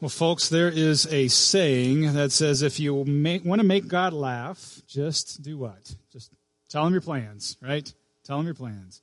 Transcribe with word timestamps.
Well, 0.00 0.08
folks, 0.08 0.48
there 0.48 0.70
is 0.70 1.06
a 1.12 1.28
saying 1.28 2.14
that 2.14 2.32
says 2.32 2.62
if 2.62 2.80
you 2.80 2.94
want 2.94 3.60
to 3.60 3.66
make 3.66 3.86
God 3.86 4.14
laugh, 4.14 4.80
just 4.86 5.42
do 5.42 5.58
what? 5.58 5.94
Just 6.10 6.32
tell 6.70 6.86
him 6.86 6.94
your 6.94 7.02
plans, 7.02 7.58
right? 7.60 7.92
Tell 8.24 8.40
him 8.40 8.46
your 8.46 8.54
plans. 8.54 9.02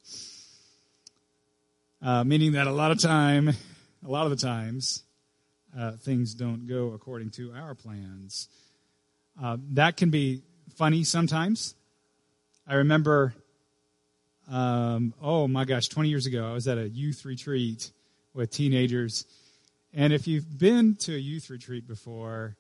Uh, 2.02 2.24
meaning 2.24 2.54
that 2.54 2.66
a 2.66 2.72
lot 2.72 2.90
of 2.90 3.00
time, 3.00 3.50
a 3.50 4.10
lot 4.10 4.24
of 4.26 4.32
the 4.32 4.38
times, 4.38 5.04
uh, 5.78 5.92
things 5.98 6.34
don't 6.34 6.66
go 6.66 6.94
according 6.94 7.30
to 7.30 7.54
our 7.54 7.76
plans. 7.76 8.50
Uh, 9.40 9.58
that 9.74 9.98
can 9.98 10.10
be 10.10 10.42
funny 10.78 11.04
sometimes. 11.04 11.76
I 12.66 12.74
remember, 12.74 13.36
um, 14.50 15.14
oh 15.22 15.48
my 15.48 15.64
gosh, 15.64 15.90
20 15.90 16.10
years 16.10 16.26
ago, 16.26 16.50
I 16.50 16.54
was 16.54 16.68
at 16.68 16.80
a 16.80 16.90
youth 16.90 17.24
retreat 17.24 17.92
with 18.34 18.50
teenagers 18.50 19.26
and 19.98 20.14
if 20.14 20.28
you've 20.28 20.60
been 20.60 20.96
to 20.98 21.16
a 21.16 21.18
youth 21.18 21.50
retreat 21.50 21.88
before, 21.88 22.56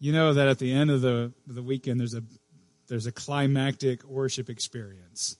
you 0.00 0.10
know 0.10 0.32
that 0.32 0.48
at 0.48 0.58
the 0.58 0.72
end 0.72 0.90
of 0.90 1.02
the, 1.02 1.34
the 1.46 1.62
weekend 1.62 2.00
there's 2.00 2.14
a 2.14 2.22
there's 2.88 3.06
a 3.06 3.12
climactic 3.12 4.02
worship 4.04 4.48
experience. 4.48 5.36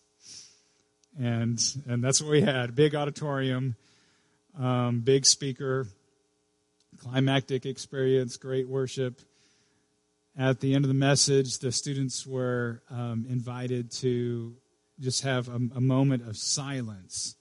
And 1.19 1.59
and 1.88 2.05
that's 2.05 2.20
what 2.20 2.30
we 2.30 2.43
had. 2.43 2.74
Big 2.74 2.95
auditorium, 2.95 3.77
um, 4.59 5.01
big 5.01 5.24
speaker, 5.24 5.87
climactic 6.98 7.65
experience, 7.65 8.37
great 8.37 8.69
worship. 8.69 9.23
At 10.37 10.60
the 10.60 10.74
end 10.74 10.85
of 10.85 10.88
the 10.88 10.95
message, 10.95 11.60
the 11.60 11.73
students 11.73 12.27
were 12.27 12.82
um, 12.91 13.24
invited 13.27 13.91
to 14.01 14.55
just 15.01 15.23
have 15.23 15.48
a, 15.48 15.60
a 15.77 15.80
moment 15.80 16.29
of 16.29 16.37
silence 16.37 17.37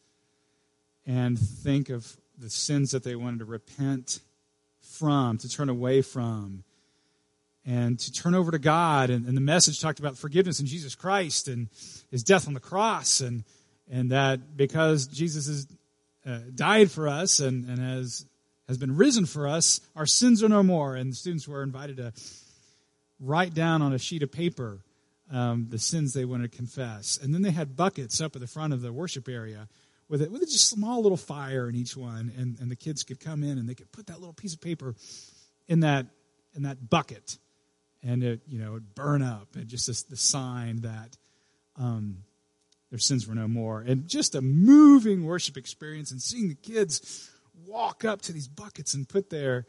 and 1.06 1.38
think 1.38 1.90
of 1.90 2.16
the 2.44 2.50
sins 2.50 2.92
that 2.92 3.04
they 3.04 3.16
wanted 3.16 3.40
to 3.40 3.46
repent 3.46 4.20
from, 4.82 5.38
to 5.38 5.50
turn 5.50 5.70
away 5.70 6.02
from, 6.02 6.64
and 7.66 7.98
to 7.98 8.12
turn 8.12 8.36
over 8.36 8.52
to 8.52 8.60
God. 8.60 9.10
And, 9.10 9.26
and, 9.26 9.38
the 9.38 9.42
message 9.42 9.80
talked 9.80 10.00
about 10.00 10.18
forgiveness 10.18 10.60
in 10.60 10.66
Jesus 10.66 10.94
Christ 10.94 11.48
and 11.48 11.70
his 12.12 12.22
death 12.22 12.48
on 12.48 12.54
the 12.54 12.60
cross, 12.60 13.22
and, 13.22 13.46
and 13.90 14.12
that 14.12 14.58
because 14.58 15.08
Jesus 15.08 15.48
has 15.48 15.68
uh, 16.26 16.40
died 16.54 16.92
for 16.92 17.08
us 17.08 17.40
and, 17.40 17.68
and 17.70 17.80
has, 17.80 18.26
has 18.68 18.78
been 18.78 18.98
risen 18.98 19.26
for 19.26 19.48
us, 19.48 19.80
our 19.96 20.06
sins 20.06 20.44
are 20.44 20.50
no 20.50 20.64
more. 20.64 20.96
And 20.96 21.14
the 21.14 21.16
students 21.16 21.48
were 21.48 21.64
invited 21.64 21.98
to 21.98 22.12
write 23.22 23.54
down 23.54 23.82
on 23.82 23.94
a 23.94 23.98
sheet 23.98 24.22
of 24.22 24.32
paper 24.34 24.80
um, 25.32 25.68
the 25.70 25.80
sins 25.80 26.14
they 26.14 26.26
wanted 26.26 26.52
to 26.52 26.58
confess. 26.58 27.18
And 27.22 27.34
then 27.34 27.42
they 27.42 27.52
had 27.52 27.78
buckets 27.78 28.20
up 28.20 28.36
at 28.36 28.42
the 28.42 28.48
front 28.48 28.74
of 28.74 28.82
the 28.82 28.92
worship 28.92 29.30
area 29.30 29.70
with 30.10 30.22
it 30.22 30.32
with 30.32 30.42
just 30.42 30.72
a 30.72 30.76
small 30.76 31.02
little 31.02 31.18
fire 31.18 31.70
in 31.70 31.76
each 31.76 31.96
one, 31.96 32.32
and, 32.38 32.60
and 32.60 32.70
the 32.70 32.76
kids 32.76 33.04
could 33.04 33.20
come 33.20 33.44
in 33.44 33.58
and 33.58 33.68
they 33.68 33.76
could 33.76 33.92
put 33.92 34.08
that 34.08 34.20
little 34.20 34.34
piece 34.34 34.54
of 34.54 34.62
paper 34.62 34.96
in 35.68 35.82
that 35.82 36.08
in 36.56 36.64
that 36.64 36.90
bucket, 36.90 37.38
and 38.04 38.24
it 38.24 38.42
you 38.48 38.60
know 38.60 38.74
would 38.74 38.96
burn 38.96 39.22
up, 39.22 39.56
and 39.56 39.68
just 39.68 39.88
this, 39.88 40.04
the 40.04 40.18
sign 40.18 40.82
that 40.82 41.18
um, 41.78 42.24
their 42.90 43.00
sins 43.00 43.28
were 43.28 43.36
no 43.36 43.48
more, 43.48 43.82
and 43.82 44.08
just 44.08 44.36
a 44.36 44.42
moving 44.42 45.26
worship 45.26 45.58
experience, 45.58 46.12
and 46.12 46.22
seeing 46.22 46.48
the 46.50 46.56
kids 46.56 47.30
walk 47.66 48.06
up 48.06 48.22
to 48.22 48.34
these 48.34 48.48
buckets 48.48 48.94
and 48.94 49.08
put 49.08 49.30
their 49.30 49.66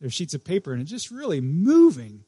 their 0.00 0.10
sheets 0.10 0.34
of 0.34 0.44
paper, 0.44 0.72
and 0.72 0.82
it 0.82 0.86
just 0.86 1.10
really 1.10 1.40
moving 1.40 2.24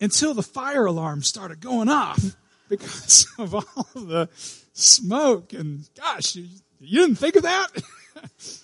until 0.00 0.34
the 0.34 0.42
fire 0.42 0.86
alarm 0.86 1.22
started 1.22 1.60
going 1.60 1.88
off 1.88 2.36
because 2.76 3.26
of 3.38 3.54
all 3.54 3.86
the 3.94 4.28
smoke 4.72 5.52
and 5.52 5.88
gosh, 5.96 6.36
you, 6.36 6.46
you 6.80 7.00
didn't 7.00 7.16
think 7.16 7.36
of 7.36 7.42
that? 7.42 7.68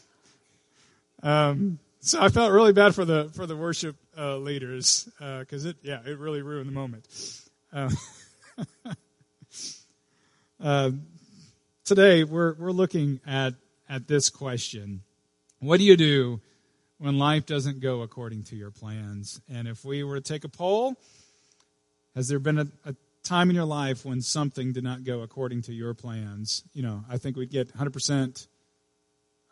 um, 1.22 1.78
so 2.00 2.20
I 2.20 2.28
felt 2.30 2.52
really 2.52 2.72
bad 2.72 2.94
for 2.94 3.04
the 3.04 3.30
for 3.34 3.46
the 3.46 3.56
worship 3.56 3.96
uh, 4.16 4.36
leaders 4.38 5.08
because 5.18 5.66
uh, 5.66 5.70
it 5.70 5.76
yeah 5.82 6.00
it 6.04 6.18
really 6.18 6.42
ruined 6.42 6.68
the 6.68 6.72
moment. 6.72 7.06
Uh, 7.72 7.90
uh, 10.60 10.90
today 11.84 12.24
we're 12.24 12.54
we're 12.54 12.72
looking 12.72 13.20
at 13.26 13.54
at 13.88 14.08
this 14.08 14.30
question: 14.30 15.02
What 15.58 15.78
do 15.78 15.84
you 15.84 15.96
do 15.96 16.40
when 16.98 17.18
life 17.18 17.44
doesn't 17.44 17.80
go 17.80 18.00
according 18.00 18.44
to 18.44 18.56
your 18.56 18.70
plans? 18.70 19.40
And 19.52 19.68
if 19.68 19.84
we 19.84 20.02
were 20.02 20.16
to 20.16 20.22
take 20.22 20.44
a 20.44 20.48
poll, 20.48 20.96
has 22.14 22.28
there 22.28 22.38
been 22.38 22.58
a, 22.58 22.66
a 22.86 22.94
time 23.22 23.50
in 23.50 23.56
your 23.56 23.64
life 23.64 24.04
when 24.04 24.20
something 24.20 24.72
did 24.72 24.84
not 24.84 25.04
go 25.04 25.20
according 25.20 25.62
to 25.62 25.72
your 25.72 25.94
plans, 25.94 26.62
you 26.72 26.82
know, 26.82 27.04
I 27.08 27.18
think 27.18 27.36
we'd 27.36 27.50
get 27.50 27.74
100% 27.76 28.46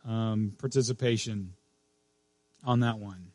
um, 0.06 0.52
participation 0.58 1.54
on 2.64 2.80
that 2.80 2.98
one. 2.98 3.32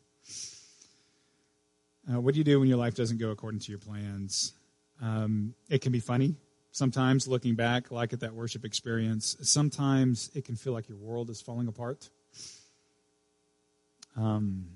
Uh, 2.12 2.20
what 2.20 2.34
do 2.34 2.38
you 2.38 2.44
do 2.44 2.60
when 2.60 2.68
your 2.68 2.78
life 2.78 2.94
doesn't 2.94 3.18
go 3.18 3.30
according 3.30 3.60
to 3.60 3.70
your 3.70 3.78
plans? 3.78 4.52
Um, 5.00 5.54
it 5.70 5.80
can 5.80 5.92
be 5.92 6.00
funny 6.00 6.36
sometimes 6.74 7.28
looking 7.28 7.54
back, 7.54 7.90
like 7.92 8.12
at 8.12 8.20
that 8.20 8.34
worship 8.34 8.64
experience. 8.64 9.36
Sometimes 9.42 10.30
it 10.34 10.44
can 10.44 10.56
feel 10.56 10.72
like 10.72 10.88
your 10.88 10.98
world 10.98 11.30
is 11.30 11.40
falling 11.40 11.68
apart. 11.68 12.10
Um, 14.16 14.66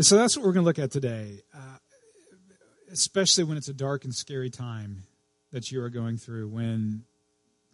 so 0.00 0.16
that's 0.16 0.36
what 0.36 0.44
we're 0.44 0.52
going 0.52 0.64
to 0.64 0.66
look 0.66 0.78
at 0.78 0.90
today. 0.90 1.40
Uh, 1.54 1.78
especially 2.90 3.44
when 3.44 3.56
it's 3.56 3.68
a 3.68 3.74
dark 3.74 4.04
and 4.04 4.14
scary 4.14 4.50
time 4.50 5.04
that 5.52 5.70
you 5.70 5.82
are 5.82 5.90
going 5.90 6.16
through, 6.16 6.48
when 6.48 7.04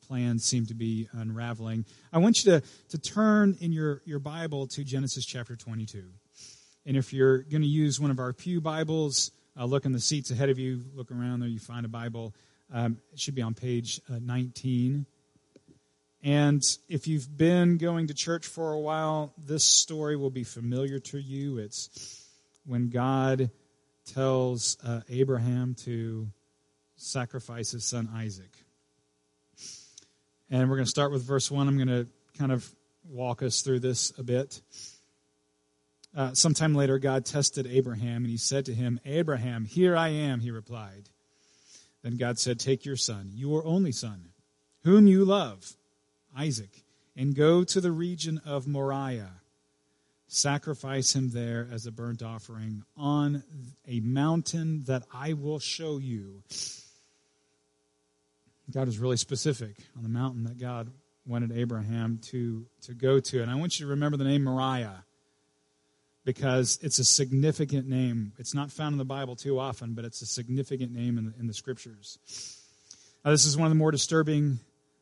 plans 0.07 0.45
seem 0.45 0.67
to 0.67 0.75
be 0.75 1.09
unraveling. 1.13 1.85
I 2.13 2.19
want 2.19 2.45
you 2.45 2.53
to, 2.53 2.63
to 2.91 2.99
turn 2.99 3.57
in 3.61 3.73
your, 3.73 4.03
your 4.05 4.19
Bible 4.19 4.67
to 4.69 4.85
Genesis 4.85 5.25
chapter 5.25 5.57
22. 5.57 6.05
And 6.87 6.97
if 6.97 7.13
you're 7.13 7.39
going 7.39 7.63
to 7.63 7.69
use 7.69 7.99
one 7.99 8.11
of 8.11 8.19
our 8.19 8.33
Pew 8.33 8.61
Bibles, 8.61 9.31
uh, 9.59 9.65
look 9.65 9.87
in 9.87 9.93
the 9.93 10.01
seats 10.01 10.31
ahead 10.31 10.51
of 10.51 10.59
you, 10.59 10.83
look 10.95 11.11
around 11.11 11.41
there, 11.41 11.49
you 11.49 11.59
find 11.59 11.87
a 11.87 11.89
Bible. 11.89 12.35
Um, 12.73 12.99
it 13.13 13.21
should 13.21 13.35
be 13.35 13.43
on 13.43 13.55
page 13.55 14.01
uh, 14.11 14.19
19. 14.21 15.07
And 16.23 16.63
if 16.89 17.07
you've 17.07 17.37
been 17.37 17.77
going 17.77 18.09
to 18.09 18.15
church 18.15 18.47
for 18.47 18.73
a 18.73 18.81
while, 18.81 19.33
this 19.39 19.65
story 19.65 20.17
will 20.17 20.31
be 20.31 20.45
familiar 20.45 20.99
to 20.99 21.19
you. 21.19 21.59
It's 21.59 22.27
when 22.67 22.89
God 22.89 23.51
tells 24.05 24.77
uh, 24.85 25.01
Abraham 25.09 25.75
to 25.85 26.29
sacrifice 26.97 27.71
his 27.71 27.85
son 27.85 28.09
Isaac. 28.15 28.51
And 30.51 30.69
we're 30.69 30.77
going 30.77 30.85
to 30.85 30.91
start 30.91 31.11
with 31.11 31.23
verse 31.23 31.51
1. 31.51 31.67
I'm 31.67 31.77
going 31.77 31.89
to 31.89 32.07
kind 32.39 32.53
of 32.53 32.69
walk 33.09 33.43
us 33.43 33.63
through 33.63 33.81
this 33.81 34.13
a 34.19 34.23
bit. 34.23 34.61
Uh, 36.17 36.33
sometime 36.33 36.75
later, 36.75 36.99
God 36.99 37.25
tested 37.25 37.67
Abraham, 37.67 38.19
and 38.19 38.31
he 38.31 38.37
said 38.37 38.67
to 38.67 38.75
him, 38.75 39.01
Abraham, 39.05 39.65
here 39.65 39.97
I 39.97 40.09
am, 40.09 40.41
he 40.41 40.51
replied. 40.51 41.09
Then 42.03 42.17
God 42.17 42.39
said, 42.39 42.61
Take 42.61 42.85
your 42.85 42.97
son, 42.97 43.31
your 43.35 43.67
only 43.67 43.91
son, 43.91 44.29
whom 44.85 45.07
you 45.07 45.25
love, 45.25 45.73
Isaac, 46.37 46.85
and 47.17 47.35
go 47.35 47.65
to 47.65 47.81
the 47.81 47.91
region 47.91 48.41
of 48.45 48.69
Moriah 48.69 49.41
sacrifice 50.35 51.15
him 51.15 51.31
there 51.31 51.69
as 51.73 51.87
a 51.87 51.93
burnt 51.93 52.23
offering 52.23 52.83
on 52.97 53.43
a 53.87 54.01
mountain 54.01 54.83
that 54.85 55.05
I 55.13 55.35
will 55.35 55.59
show 55.59 55.99
you. 55.99 56.43
God 58.71 58.89
is 58.89 58.99
really 58.99 59.17
specific 59.17 59.77
on 59.97 60.03
the 60.03 60.09
mountain 60.09 60.45
that 60.45 60.59
God 60.59 60.91
wanted 61.27 61.53
Abraham 61.53 62.19
to, 62.25 62.67
to 62.83 62.95
go 62.95 63.21
to. 63.21 63.43
And 63.43 63.51
I 63.51 63.55
want 63.55 63.79
you 63.79 63.87
to 63.87 63.91
remember 63.91 64.17
the 64.17 64.25
name 64.25 64.45
Moriah 64.45 65.05
because 66.25 66.79
it's 66.83 66.99
a 66.99 67.05
significant 67.05 67.89
name. 67.89 68.33
It's 68.39 68.55
not 68.55 68.71
found 68.73 68.95
in 68.95 68.99
the 68.99 69.05
Bible 69.05 69.37
too 69.37 69.59
often, 69.59 69.95
but 69.95 70.05
it's 70.05 70.23
a 70.23 70.27
significant 70.27 70.93
name 70.93 71.19
in 71.19 71.27
the, 71.27 71.35
in 71.39 71.47
the 71.47 71.55
scriptures. 71.55 72.19
Now, 73.25 73.31
this 73.31 73.45
is 73.45 73.57
one 73.57 73.67
of 73.67 73.71
the 73.71 73.79
more 73.79 73.91
disturbing 73.91 74.59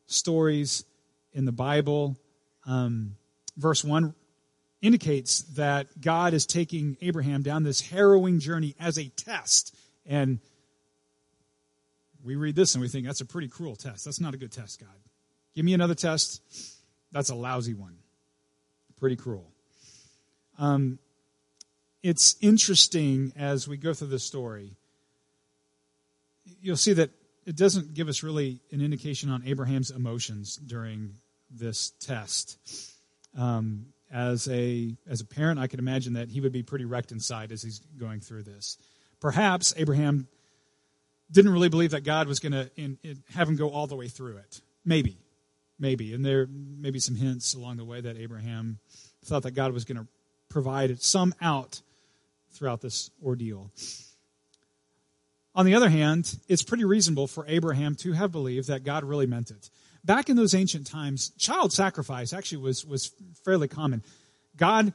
stories 0.06 0.84
in 1.32 1.44
the 1.44 1.52
Bible. 1.52 2.16
Um, 2.66 3.16
verse 3.56 3.82
1 3.84 4.14
indicates 4.82 5.42
that 5.54 6.00
God 6.00 6.34
is 6.34 6.44
taking 6.44 6.96
Abraham 7.00 7.42
down 7.42 7.62
this 7.62 7.80
harrowing 7.80 8.40
journey 8.40 8.74
as 8.78 8.98
a 8.98 9.08
test. 9.08 9.74
And 10.04 10.40
we 12.24 12.34
read 12.36 12.56
this 12.56 12.74
and 12.74 12.82
we 12.82 12.88
think, 12.88 13.06
that's 13.06 13.20
a 13.20 13.26
pretty 13.26 13.48
cruel 13.48 13.76
test. 13.76 14.04
That's 14.04 14.20
not 14.20 14.34
a 14.34 14.36
good 14.36 14.52
test, 14.52 14.80
God. 14.80 14.88
Give 15.54 15.64
me 15.64 15.72
another 15.72 15.94
test. 15.94 16.42
That's 17.12 17.30
a 17.30 17.34
lousy 17.34 17.74
one. 17.74 17.96
Pretty 18.98 19.16
cruel. 19.16 19.50
Um, 20.58 20.98
it's 22.02 22.36
interesting 22.40 23.32
as 23.36 23.68
we 23.68 23.76
go 23.76 23.94
through 23.94 24.08
this 24.08 24.24
story. 24.24 24.76
You'll 26.60 26.76
see 26.76 26.94
that 26.94 27.10
it 27.46 27.56
doesn't 27.56 27.94
give 27.94 28.08
us 28.08 28.22
really 28.22 28.60
an 28.72 28.80
indication 28.80 29.30
on 29.30 29.44
Abraham's 29.46 29.90
emotions 29.90 30.56
during 30.56 31.14
this 31.50 31.90
test. 32.00 32.58
Um, 33.36 33.86
as 34.12 34.46
a 34.48 34.94
as 35.08 35.20
a 35.20 35.24
parent, 35.24 35.58
I 35.58 35.66
can 35.66 35.78
imagine 35.78 36.12
that 36.14 36.28
he 36.28 36.40
would 36.40 36.52
be 36.52 36.62
pretty 36.62 36.84
wrecked 36.84 37.12
inside 37.12 37.50
as 37.50 37.62
he's 37.62 37.80
going 37.98 38.20
through 38.20 38.42
this. 38.42 38.76
Perhaps 39.20 39.74
Abraham 39.76 40.28
didn't 41.30 41.52
really 41.52 41.70
believe 41.70 41.92
that 41.92 42.02
God 42.04 42.28
was 42.28 42.40
going 42.40 42.52
to 42.52 42.70
have 43.34 43.48
him 43.48 43.56
go 43.56 43.70
all 43.70 43.86
the 43.86 43.96
way 43.96 44.08
through 44.08 44.36
it. 44.36 44.60
Maybe, 44.84 45.16
maybe. 45.78 46.12
And 46.12 46.24
there 46.24 46.46
may 46.46 46.90
be 46.90 46.98
some 46.98 47.14
hints 47.14 47.54
along 47.54 47.78
the 47.78 47.84
way 47.84 48.00
that 48.00 48.18
Abraham 48.18 48.78
thought 49.24 49.44
that 49.44 49.52
God 49.52 49.72
was 49.72 49.84
going 49.84 49.96
to 49.96 50.06
provide 50.50 51.00
some 51.00 51.34
out 51.40 51.80
throughout 52.50 52.82
this 52.82 53.10
ordeal. 53.24 53.70
On 55.54 55.64
the 55.64 55.74
other 55.74 55.88
hand, 55.88 56.38
it's 56.48 56.62
pretty 56.62 56.84
reasonable 56.84 57.26
for 57.26 57.46
Abraham 57.46 57.94
to 57.96 58.12
have 58.12 58.32
believed 58.32 58.68
that 58.68 58.84
God 58.84 59.04
really 59.04 59.26
meant 59.26 59.50
it. 59.50 59.70
Back 60.04 60.28
in 60.28 60.36
those 60.36 60.54
ancient 60.54 60.86
times, 60.86 61.30
child 61.38 61.72
sacrifice 61.72 62.32
actually 62.32 62.58
was, 62.58 62.84
was 62.84 63.12
fairly 63.44 63.68
common. 63.68 64.02
God, 64.56 64.92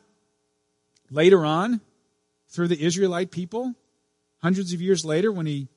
later 1.10 1.46
on, 1.46 1.80
through 2.50 2.68
the 2.68 2.82
Israelite 2.82 3.32
people, 3.32 3.74
hundreds 4.42 4.74
of 4.74 4.82
years 4.82 5.06
later, 5.06 5.32
when 5.32 5.46
he 5.46 5.70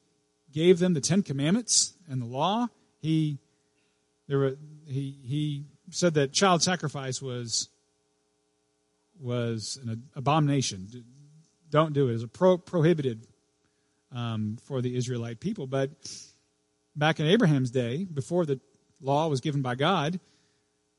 gave 0.53 0.79
them 0.81 0.95
the 0.95 1.01
Ten 1.01 1.23
Commandments 1.23 1.95
and 2.09 2.21
the 2.21 2.27
law, 2.27 2.67
he, 3.01 3.39
there 4.27 4.39
were, 4.39 4.57
he, 4.87 5.17
he 5.25 5.65
said 5.91 6.15
that 6.15 6.33
child 6.33 6.63
sacrifice 6.63 7.23
was, 7.23 7.69
was 9.21 9.79
an 9.85 10.05
abomination. 10.17 11.05
Don't 11.71 11.93
do 11.93 12.09
it. 12.09 12.11
It 12.11 12.15
was 12.15 12.27
pro, 12.27 12.59
prohibited 12.59 13.27
um, 14.13 14.59
for 14.65 14.83
the 14.83 14.97
Israelite 14.97 15.39
people. 15.39 15.69
But 15.69 15.91
back 16.97 17.21
in 17.21 17.27
Abraham's 17.27 17.71
day, 17.71 18.05
before 18.05 18.45
the 18.45 18.61
law 19.01 19.29
was 19.29 19.41
given 19.41 19.63
by 19.63 19.75
God, 19.75 20.21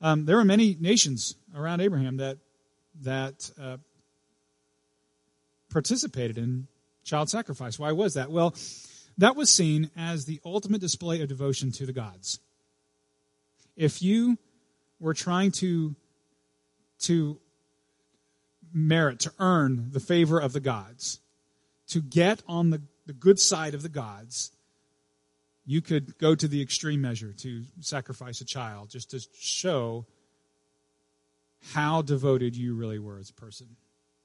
um, 0.01 0.25
there 0.25 0.36
were 0.36 0.45
many 0.45 0.75
nations 0.80 1.36
around 1.56 1.81
Abraham 1.81 2.18
that 2.18 2.38
that 3.01 3.51
uh, 3.62 3.77
participated 5.69 6.38
in 6.38 6.68
child 7.03 7.30
sacrifice. 7.30 7.80
Why 7.80 7.92
was 7.92 8.15
that? 8.15 8.31
Well, 8.31 8.56
that 9.18 9.36
was 9.36 9.51
seen 9.51 9.92
as 9.95 10.25
the 10.25 10.42
ultimate 10.44 10.81
display 10.81 11.21
of 11.21 11.30
devotion 11.30 11.71
to 11.74 11.86
the 11.86 11.94
gods. 11.94 12.39
If 13.75 14.01
you 14.01 14.38
were 15.00 15.13
trying 15.13 15.51
to 15.53 15.95
to 17.01 17.39
merit 18.74 19.19
to 19.19 19.33
earn 19.39 19.89
the 19.92 20.00
favor 20.00 20.39
of 20.39 20.53
the 20.53 20.59
gods, 20.59 21.19
to 21.88 22.01
get 22.01 22.42
on 22.48 22.71
the 22.71 22.81
the 23.06 23.13
good 23.13 23.39
side 23.39 23.74
of 23.74 23.83
the 23.83 23.89
gods, 23.89 24.51
you 25.65 25.81
could 25.81 26.17
go 26.17 26.35
to 26.35 26.47
the 26.47 26.61
extreme 26.61 27.01
measure 27.01 27.33
to 27.33 27.63
sacrifice 27.79 28.41
a 28.41 28.45
child 28.45 28.89
just 28.89 29.11
to 29.11 29.19
show 29.39 30.05
how 31.73 32.01
devoted 32.01 32.55
you 32.55 32.75
really 32.75 32.99
were 32.99 33.19
as 33.19 33.29
a 33.29 33.33
person. 33.33 33.67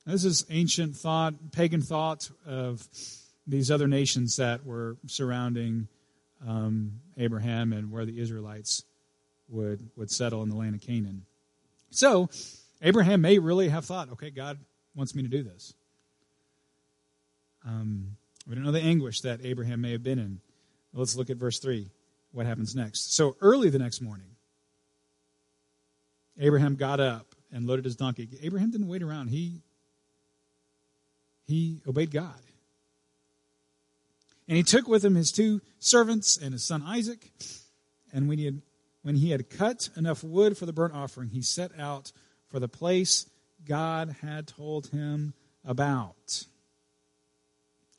This 0.07 0.25
is 0.25 0.47
ancient 0.51 0.97
thought, 0.97 1.53
pagan 1.53 1.83
thought 1.83 2.31
of 2.47 2.87
these 3.47 3.71
other 3.71 3.89
nations 3.89 4.37
that 4.37 4.65
were 4.65 4.97
surrounding 5.07 5.89
um, 6.47 7.01
Abraham 7.17 7.73
and 7.73 7.91
where 7.91 8.05
the 8.05 8.21
Israelites 8.21 8.85
would, 9.49 9.91
would 9.97 10.11
settle 10.11 10.43
in 10.43 10.49
the 10.49 10.57
land 10.57 10.75
of 10.75 10.81
Canaan. 10.81 11.27
So, 11.91 12.29
Abraham 12.83 13.21
may 13.21 13.39
really 13.39 13.69
have 13.69 13.85
thought, 13.85 14.11
okay, 14.13 14.31
God 14.31 14.59
wants 14.95 15.15
me 15.15 15.23
to 15.23 15.29
do 15.29 15.43
this. 15.43 15.75
Um, 17.65 18.17
we 18.47 18.55
don't 18.55 18.65
know 18.65 18.73
the 18.73 18.81
anguish 18.81 19.23
that 19.23 19.45
Abraham 19.45 19.81
may 19.81 19.93
have 19.93 20.03
been 20.03 20.19
in. 20.19 20.41
Let's 20.97 21.15
look 21.15 21.31
at 21.31 21.37
verse 21.37 21.59
3. 21.59 21.91
What 22.33 22.47
happens 22.47 22.75
next? 22.75 23.15
So 23.15 23.37
early 23.41 23.71
the 23.71 23.79
next 23.79 24.01
morning, 24.01 24.29
Abraham 26.39 26.75
got 26.75 27.01
up 27.01 27.35
and 27.53 27.67
loaded 27.67 27.85
his 27.85 27.97
donkey. 27.97 28.29
Abraham 28.43 28.71
didn't 28.71 28.89
wait 28.89 29.03
around. 29.03 29.29
He 29.29 29.63
he 31.47 31.81
obeyed 31.87 32.11
God. 32.11 32.41
And 34.49 34.57
he 34.57 34.63
took 34.63 34.89
with 34.89 35.05
him 35.05 35.15
his 35.15 35.33
two 35.33 35.61
servants 35.79 36.37
and 36.37 36.53
his 36.53 36.65
son 36.65 36.83
Isaac. 36.85 37.31
And 38.13 38.29
when 38.29 38.39
he 38.39 38.47
had, 38.47 38.63
when 39.03 39.17
he 39.17 39.31
had 39.31 39.51
cut 39.51 39.89
enough 39.97 40.25
wood 40.25 40.57
for 40.57 40.67
the 40.67 40.73
burnt 40.73 40.95
offering, 40.95 41.31
he 41.31 41.43
set 41.43 41.71
out 41.79 42.13
for 42.49 42.59
the 42.59 42.69
place 42.69 43.27
God 43.65 44.17
had 44.23 44.47
told 44.47 44.89
him 44.89 45.35
about. 45.65 46.45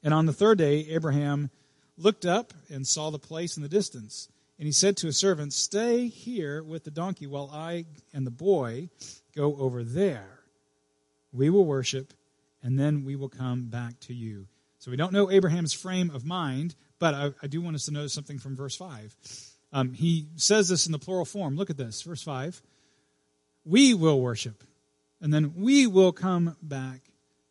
And 0.03 0.13
on 0.13 0.25
the 0.25 0.33
third 0.33 0.57
day, 0.57 0.87
Abraham 0.89 1.49
looked 1.97 2.25
up 2.25 2.53
and 2.69 2.85
saw 2.85 3.09
the 3.09 3.19
place 3.19 3.57
in 3.57 3.63
the 3.63 3.69
distance. 3.69 4.29
And 4.59 4.65
he 4.65 4.71
said 4.71 4.97
to 4.97 5.07
his 5.07 5.17
servant, 5.17 5.53
Stay 5.53 6.07
here 6.07 6.63
with 6.63 6.83
the 6.83 6.91
donkey 6.91 7.27
while 7.27 7.49
I 7.53 7.85
and 8.13 8.25
the 8.25 8.31
boy 8.31 8.89
go 9.35 9.55
over 9.57 9.83
there. 9.83 10.39
We 11.31 11.49
will 11.49 11.65
worship, 11.65 12.13
and 12.63 12.79
then 12.79 13.03
we 13.03 13.15
will 13.15 13.29
come 13.29 13.65
back 13.65 13.99
to 14.01 14.13
you. 14.13 14.47
So 14.79 14.89
we 14.89 14.97
don't 14.97 15.13
know 15.13 15.29
Abraham's 15.29 15.73
frame 15.73 16.09
of 16.09 16.25
mind, 16.25 16.75
but 16.99 17.13
I, 17.13 17.31
I 17.43 17.47
do 17.47 17.61
want 17.61 17.75
us 17.75 17.85
to 17.85 17.91
notice 17.91 18.13
something 18.13 18.39
from 18.39 18.55
verse 18.55 18.75
5. 18.75 19.15
Um, 19.73 19.93
he 19.93 20.27
says 20.37 20.69
this 20.69 20.85
in 20.85 20.91
the 20.91 20.99
plural 20.99 21.25
form. 21.25 21.55
Look 21.55 21.69
at 21.69 21.77
this, 21.77 22.01
verse 22.01 22.23
5. 22.23 22.61
We 23.65 23.93
will 23.93 24.21
worship, 24.21 24.63
and 25.21 25.31
then 25.31 25.53
we 25.57 25.87
will 25.87 26.13
come 26.13 26.55
back 26.61 27.01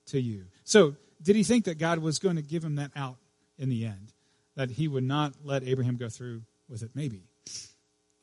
to 0.07 0.21
you. 0.21 0.47
So 0.65 0.97
did 1.23 1.37
he 1.37 1.45
think 1.45 1.67
that 1.67 1.79
God 1.79 1.99
was 1.99 2.19
going 2.19 2.37
to 2.37 2.43
give 2.43 2.65
him 2.65 2.77
that 2.77 2.91
out 2.97 3.19
in 3.59 3.69
the 3.69 3.85
end? 3.85 4.13
That 4.57 4.71
he 4.71 4.89
would 4.89 5.05
not 5.05 5.35
let 5.45 5.63
Abraham 5.65 5.97
go 5.97 6.09
through 6.09 6.43
with 6.69 6.83
it? 6.83 6.91
Maybe. 6.95 7.23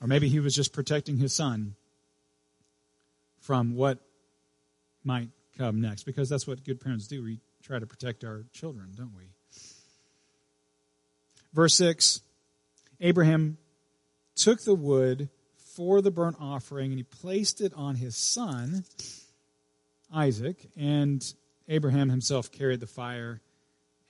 Or 0.01 0.07
maybe 0.07 0.27
he 0.27 0.39
was 0.39 0.55
just 0.55 0.73
protecting 0.73 1.17
his 1.17 1.33
son 1.33 1.75
from 3.39 3.75
what 3.75 3.99
might 5.03 5.29
come 5.57 5.81
next, 5.81 6.03
because 6.03 6.29
that's 6.29 6.47
what 6.47 6.63
good 6.63 6.81
parents 6.81 7.07
do. 7.07 7.23
We 7.23 7.39
try 7.61 7.79
to 7.79 7.85
protect 7.85 8.23
our 8.23 8.43
children, 8.53 8.91
don't 8.95 9.13
we? 9.15 9.23
Verse 11.53 11.75
6 11.75 12.21
Abraham 12.99 13.57
took 14.35 14.61
the 14.61 14.75
wood 14.75 15.29
for 15.75 16.01
the 16.01 16.11
burnt 16.11 16.37
offering 16.39 16.91
and 16.91 16.99
he 16.99 17.03
placed 17.03 17.61
it 17.61 17.73
on 17.75 17.95
his 17.95 18.15
son, 18.15 18.85
Isaac, 20.13 20.69
and 20.77 21.23
Abraham 21.67 22.09
himself 22.09 22.51
carried 22.51 22.79
the 22.79 22.87
fire 22.87 23.41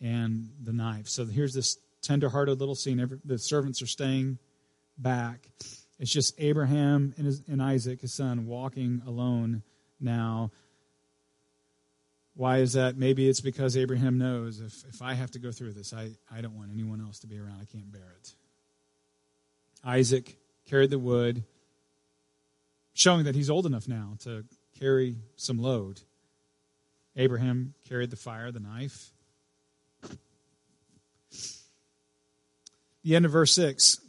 and 0.01 0.49
the 0.61 0.73
knife. 0.73 1.07
So 1.07 1.25
here's 1.25 1.53
this 1.53 1.77
tender-hearted 2.03 2.59
little 2.59 2.75
scene. 2.75 2.99
Every, 2.99 3.19
the 3.25 3.39
servants 3.39 3.81
are 3.81 3.87
staying 3.87 4.37
back. 4.97 5.49
It's 5.97 6.11
just 6.11 6.35
Abraham 6.37 7.13
and, 7.17 7.25
his, 7.25 7.41
and 7.47 7.61
Isaac, 7.61 8.01
his 8.01 8.13
son, 8.13 8.45
walking 8.45 9.01
alone 9.07 9.63
now. 9.99 10.51
Why 12.35 12.57
is 12.57 12.73
that? 12.73 12.97
Maybe 12.97 13.29
it's 13.29 13.41
because 13.41 13.77
Abraham 13.77 14.17
knows 14.17 14.59
if, 14.59 14.83
if 14.93 15.01
I 15.01 15.13
have 15.13 15.31
to 15.31 15.39
go 15.39 15.51
through 15.51 15.73
this, 15.73 15.93
I, 15.93 16.09
I 16.31 16.41
don't 16.41 16.57
want 16.57 16.71
anyone 16.71 16.99
else 16.99 17.19
to 17.19 17.27
be 17.27 17.39
around. 17.39 17.59
I 17.61 17.65
can't 17.65 17.91
bear 17.91 18.15
it. 18.19 18.35
Isaac 19.83 20.37
carried 20.65 20.89
the 20.89 20.99
wood, 20.99 21.43
showing 22.93 23.25
that 23.25 23.35
he's 23.35 23.49
old 23.49 23.65
enough 23.65 23.87
now 23.87 24.15
to 24.23 24.45
carry 24.79 25.15
some 25.35 25.59
load. 25.59 26.01
Abraham 27.15 27.75
carried 27.87 28.09
the 28.09 28.15
fire, 28.15 28.51
the 28.51 28.59
knife. 28.59 29.12
The 33.03 33.15
end 33.15 33.25
of 33.25 33.31
verse 33.31 33.53
6 33.53 33.99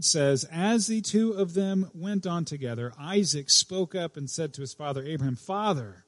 says, 0.00 0.44
As 0.50 0.86
the 0.86 1.00
two 1.00 1.32
of 1.32 1.54
them 1.54 1.90
went 1.94 2.26
on 2.26 2.44
together, 2.44 2.92
Isaac 2.98 3.50
spoke 3.50 3.94
up 3.94 4.16
and 4.16 4.30
said 4.30 4.54
to 4.54 4.60
his 4.60 4.74
father 4.74 5.02
Abraham, 5.02 5.36
Father. 5.36 6.04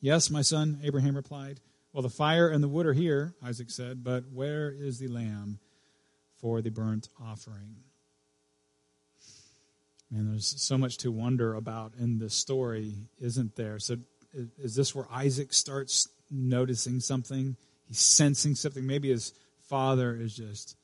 Yes, 0.00 0.30
my 0.30 0.42
son, 0.42 0.80
Abraham 0.82 1.14
replied. 1.14 1.60
Well, 1.92 2.02
the 2.02 2.08
fire 2.08 2.48
and 2.48 2.62
the 2.62 2.68
wood 2.68 2.86
are 2.86 2.92
here, 2.92 3.34
Isaac 3.42 3.70
said, 3.70 4.02
but 4.02 4.24
where 4.32 4.70
is 4.70 4.98
the 4.98 5.08
lamb 5.08 5.58
for 6.40 6.60
the 6.60 6.70
burnt 6.70 7.08
offering? 7.20 7.76
And 10.10 10.32
there's 10.32 10.60
so 10.60 10.76
much 10.76 10.98
to 10.98 11.12
wonder 11.12 11.54
about 11.54 11.92
in 11.98 12.18
this 12.18 12.34
story, 12.34 12.94
isn't 13.20 13.56
there? 13.56 13.78
So 13.78 13.96
is 14.58 14.74
this 14.74 14.94
where 14.94 15.06
Isaac 15.10 15.52
starts 15.52 16.08
noticing 16.30 17.00
something? 17.00 17.56
He's 17.86 18.00
sensing 18.00 18.54
something. 18.54 18.86
Maybe 18.86 19.10
his 19.10 19.32
father 19.72 20.14
is 20.14 20.36
just 20.36 20.76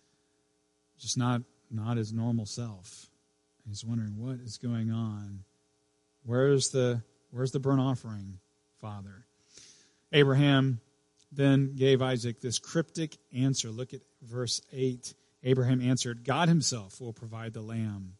just 0.99 1.18
not 1.18 1.42
not 1.71 1.99
his 1.99 2.11
normal 2.11 2.47
self. 2.47 3.11
He's 3.68 3.85
wondering 3.85 4.16
what 4.16 4.40
is 4.40 4.57
going 4.57 4.90
on. 4.90 5.45
Where's 6.25 6.71
the 6.71 7.02
where's 7.30 7.52
the 7.52 7.61
burnt 7.61 7.83
offering, 7.83 8.38
Father? 8.80 9.26
Abraham 10.11 10.80
then 11.30 11.76
gave 11.76 12.00
Isaac 12.00 12.40
this 12.40 12.59
cryptic 12.59 13.18
answer. 13.37 13.68
Look 13.68 13.92
at 13.92 14.00
verse 14.23 14.62
8. 14.73 15.12
Abraham 15.45 15.83
answered, 15.83 16.25
God 16.25 16.49
himself 16.49 16.99
will 16.99 17.12
provide 17.12 17.52
the 17.52 17.61
lamb 17.61 18.14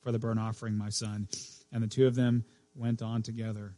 for 0.00 0.10
the 0.10 0.18
burnt 0.18 0.40
offering, 0.40 0.78
my 0.78 0.88
son. 0.88 1.28
And 1.70 1.82
the 1.82 1.86
two 1.86 2.06
of 2.06 2.14
them 2.14 2.46
went 2.74 3.02
on 3.02 3.20
together. 3.20 3.74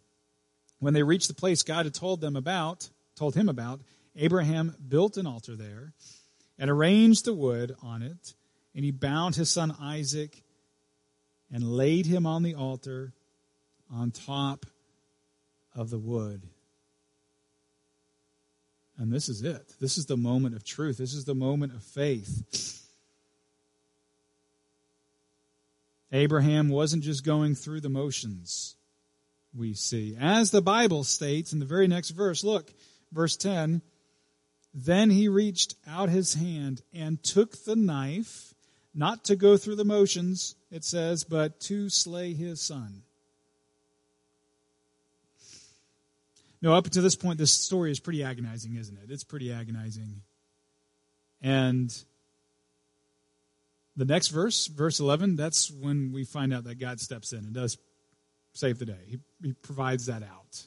When 0.79 0.95
they 0.95 1.03
reached 1.03 1.27
the 1.27 1.35
place 1.35 1.65
God 1.65 1.87
had 1.87 1.95
told 1.95 2.21
them 2.21 2.37
about, 2.37 2.89
told 3.17 3.35
him 3.35 3.49
about, 3.49 3.81
Abraham 4.15 4.77
built 4.89 5.17
an 5.17 5.27
altar 5.27 5.57
there 5.57 5.93
and 6.59 6.71
arranged 6.71 7.25
the 7.25 7.35
wood 7.35 7.75
on 7.83 8.03
it, 8.03 8.35
and 8.75 8.85
he 8.85 8.91
bound 8.91 9.37
his 9.37 9.51
son 9.51 9.75
Isaac 9.81 10.43
and 11.53 11.65
laid 11.65 12.07
him 12.07 12.27
on 12.27 12.43
the 12.43 12.55
altar 12.55 13.13
on 13.93 14.11
top 14.11 14.67
of 15.75 15.91
the 15.91 15.99
wood. 15.99 16.43
And 18.99 19.13
this 19.13 19.29
is 19.29 19.43
it. 19.43 19.75
This 19.81 19.99
is 19.99 20.07
the 20.07 20.17
moment 20.17 20.57
of 20.57 20.65
truth. 20.65 20.97
This 20.97 21.13
is 21.13 21.25
the 21.25 21.35
moment 21.35 21.75
of 21.75 21.83
faith. 21.83 22.83
Abraham 26.13 26.69
wasn't 26.69 27.03
just 27.03 27.25
going 27.25 27.55
through 27.55 27.81
the 27.81 27.89
motions, 27.89 28.77
we 29.55 29.75
see. 29.75 30.17
As 30.19 30.51
the 30.51 30.63
Bible 30.63 31.05
states 31.05 31.53
in 31.53 31.59
the 31.59 31.67
very 31.67 31.89
next 31.89 32.11
verse, 32.11 32.43
look, 32.43 32.73
verse 33.13 33.37
10 33.37 33.83
Then 34.79 35.09
he 35.09 35.27
reached 35.27 35.75
out 35.89 36.11
his 36.11 36.35
hand 36.35 36.83
and 36.93 37.23
took 37.23 37.65
the 37.65 37.75
knife, 37.75 38.53
not 38.95 39.25
to 39.25 39.35
go 39.35 39.57
through 39.57 39.77
the 39.77 39.87
motions, 39.87 40.55
it 40.71 40.85
says, 40.85 41.25
but 41.25 41.59
to 41.61 41.89
slay 41.89 42.35
his 42.35 42.61
son. 42.61 43.03
No, 46.61 46.75
up 46.75 46.91
to 46.91 47.01
this 47.01 47.17
point, 47.17 47.39
this 47.39 47.53
story 47.53 47.91
is 47.91 48.01
pretty 48.01 48.23
agonizing, 48.23 48.77
isn't 48.77 48.99
it? 48.99 49.11
It's 49.11 49.25
pretty 49.25 49.51
agonizing. 49.51 50.21
And 51.41 51.91
the 53.97 54.05
next 54.05 54.29
verse, 54.29 54.67
verse 54.67 55.01
11, 55.01 55.37
that's 55.37 55.71
when 55.71 56.13
we 56.13 56.25
find 56.25 56.53
out 56.53 56.65
that 56.65 56.79
God 56.79 57.01
steps 57.01 57.33
in 57.33 57.39
and 57.39 57.55
does 57.55 57.79
save 58.53 58.79
the 58.79 58.87
day. 58.87 59.01
He, 59.07 59.21
he 59.43 59.53
provides 59.55 60.05
that 60.07 60.23
out. 60.23 60.67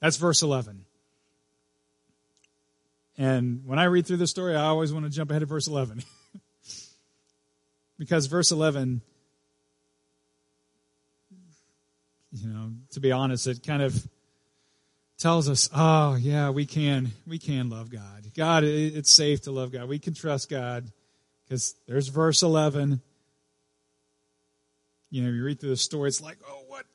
That's 0.00 0.16
verse 0.16 0.40
11. 0.40 0.86
And 3.18 3.62
when 3.66 3.80
I 3.80 3.84
read 3.84 4.06
through 4.06 4.18
the 4.18 4.28
story, 4.28 4.54
I 4.54 4.66
always 4.66 4.92
want 4.92 5.04
to 5.04 5.10
jump 5.10 5.30
ahead 5.30 5.42
of 5.42 5.48
verse 5.48 5.66
11. 5.66 6.04
because 7.98 8.26
verse 8.26 8.52
11, 8.52 9.02
you 12.30 12.48
know, 12.48 12.70
to 12.92 13.00
be 13.00 13.10
honest, 13.10 13.48
it 13.48 13.66
kind 13.66 13.82
of 13.82 14.06
tells 15.18 15.48
us, 15.48 15.68
oh, 15.74 16.14
yeah, 16.14 16.50
we 16.50 16.64
can, 16.64 17.10
we 17.26 17.40
can 17.40 17.68
love 17.70 17.90
God. 17.90 18.24
God, 18.36 18.62
it's 18.62 19.12
safe 19.12 19.42
to 19.42 19.50
love 19.50 19.72
God. 19.72 19.88
We 19.88 19.98
can 19.98 20.14
trust 20.14 20.48
God 20.48 20.86
because 21.44 21.74
there's 21.88 22.06
verse 22.06 22.42
11. 22.42 23.00
You 25.10 25.24
know, 25.24 25.30
you 25.30 25.42
read 25.42 25.58
through 25.58 25.70
the 25.70 25.76
story, 25.76 26.06
it's 26.06 26.20
like, 26.20 26.38
oh, 26.48 26.62
what, 26.68 26.86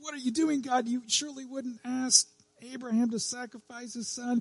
what 0.00 0.14
are 0.14 0.18
you 0.18 0.30
doing, 0.30 0.60
God? 0.60 0.86
You 0.86 1.02
surely 1.08 1.44
wouldn't 1.44 1.80
ask 1.84 2.28
Abraham 2.62 3.10
to 3.10 3.18
sacrifice 3.18 3.94
his 3.94 4.06
son. 4.06 4.40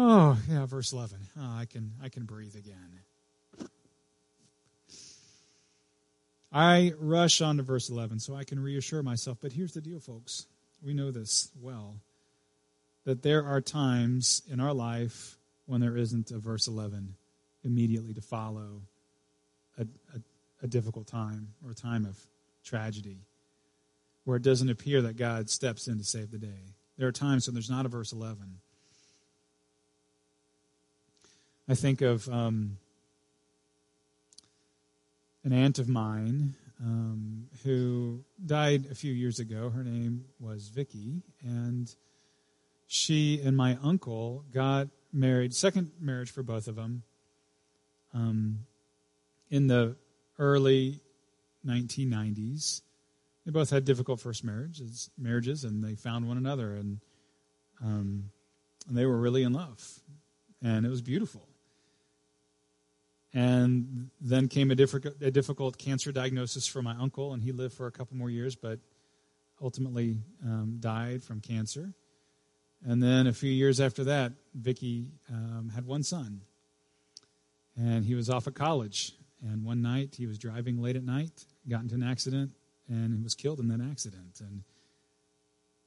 Oh, 0.00 0.38
yeah, 0.48 0.64
verse 0.64 0.92
11. 0.92 1.18
Oh, 1.36 1.56
I 1.58 1.64
can, 1.64 1.90
I 2.00 2.08
can 2.08 2.22
breathe 2.22 2.54
again. 2.54 3.00
I 6.52 6.92
rush 7.00 7.40
on 7.40 7.56
to 7.56 7.64
verse 7.64 7.90
11 7.90 8.20
so 8.20 8.36
I 8.36 8.44
can 8.44 8.60
reassure 8.60 9.02
myself. 9.02 9.38
But 9.42 9.50
here's 9.50 9.72
the 9.72 9.80
deal, 9.80 9.98
folks. 9.98 10.46
We 10.84 10.94
know 10.94 11.10
this 11.10 11.50
well 11.60 11.96
that 13.06 13.24
there 13.24 13.44
are 13.44 13.60
times 13.60 14.42
in 14.48 14.60
our 14.60 14.72
life 14.72 15.36
when 15.66 15.80
there 15.80 15.96
isn't 15.96 16.30
a 16.30 16.38
verse 16.38 16.68
11 16.68 17.16
immediately 17.64 18.14
to 18.14 18.20
follow 18.20 18.82
a, 19.78 19.82
a, 19.82 20.20
a 20.62 20.68
difficult 20.68 21.08
time 21.08 21.48
or 21.64 21.72
a 21.72 21.74
time 21.74 22.04
of 22.04 22.16
tragedy 22.62 23.18
where 24.22 24.36
it 24.36 24.44
doesn't 24.44 24.70
appear 24.70 25.02
that 25.02 25.16
God 25.16 25.50
steps 25.50 25.88
in 25.88 25.98
to 25.98 26.04
save 26.04 26.30
the 26.30 26.38
day. 26.38 26.76
There 26.98 27.08
are 27.08 27.12
times 27.12 27.48
when 27.48 27.54
there's 27.54 27.70
not 27.70 27.84
a 27.84 27.88
verse 27.88 28.12
11. 28.12 28.60
I 31.70 31.74
think 31.74 32.00
of 32.00 32.26
um, 32.30 32.78
an 35.44 35.52
aunt 35.52 35.78
of 35.78 35.86
mine 35.86 36.54
um, 36.80 37.48
who 37.62 38.24
died 38.44 38.86
a 38.90 38.94
few 38.94 39.12
years 39.12 39.38
ago. 39.38 39.68
Her 39.68 39.84
name 39.84 40.24
was 40.40 40.68
Vicky, 40.68 41.20
and 41.42 41.94
she 42.86 43.42
and 43.44 43.54
my 43.54 43.76
uncle 43.82 44.46
got 44.50 44.88
married, 45.12 45.54
second 45.54 45.90
marriage 46.00 46.30
for 46.30 46.42
both 46.42 46.68
of 46.68 46.76
them, 46.76 47.02
um, 48.14 48.60
in 49.50 49.66
the 49.66 49.96
early 50.38 51.00
1990s. 51.66 52.80
They 53.44 53.52
both 53.52 53.68
had 53.68 53.84
difficult 53.84 54.20
first 54.20 54.42
marriages, 54.42 55.10
marriages, 55.18 55.64
and 55.64 55.84
they 55.84 55.96
found 55.96 56.26
one 56.26 56.38
another, 56.38 56.74
and 56.74 57.00
um, 57.82 58.30
and 58.88 58.96
they 58.96 59.04
were 59.04 59.18
really 59.18 59.42
in 59.42 59.52
love, 59.52 60.00
and 60.62 60.86
it 60.86 60.88
was 60.88 61.02
beautiful. 61.02 61.47
And 63.34 64.10
then 64.20 64.48
came 64.48 64.70
a 64.70 64.74
difficult, 64.74 65.16
a 65.20 65.30
difficult 65.30 65.76
cancer 65.76 66.12
diagnosis 66.12 66.66
for 66.66 66.80
my 66.80 66.94
uncle, 66.98 67.34
and 67.34 67.42
he 67.42 67.52
lived 67.52 67.74
for 67.74 67.86
a 67.86 67.92
couple 67.92 68.16
more 68.16 68.30
years, 68.30 68.56
but 68.56 68.78
ultimately 69.60 70.16
um, 70.44 70.76
died 70.80 71.22
from 71.22 71.40
cancer. 71.40 71.92
And 72.86 73.02
then 73.02 73.26
a 73.26 73.32
few 73.32 73.50
years 73.50 73.80
after 73.80 74.04
that, 74.04 74.32
Vicky 74.54 75.08
um, 75.30 75.70
had 75.74 75.84
one 75.84 76.02
son, 76.02 76.42
and 77.76 78.04
he 78.04 78.14
was 78.14 78.30
off 78.30 78.46
at 78.46 78.54
college. 78.54 79.12
And 79.42 79.64
one 79.64 79.82
night 79.82 80.16
he 80.16 80.26
was 80.26 80.38
driving 80.38 80.80
late 80.80 80.96
at 80.96 81.04
night, 81.04 81.44
got 81.68 81.82
into 81.82 81.94
an 81.94 82.02
accident, 82.02 82.52
and 82.88 83.14
he 83.14 83.22
was 83.22 83.34
killed 83.34 83.60
in 83.60 83.68
that 83.68 83.80
accident. 83.80 84.40
And, 84.40 84.62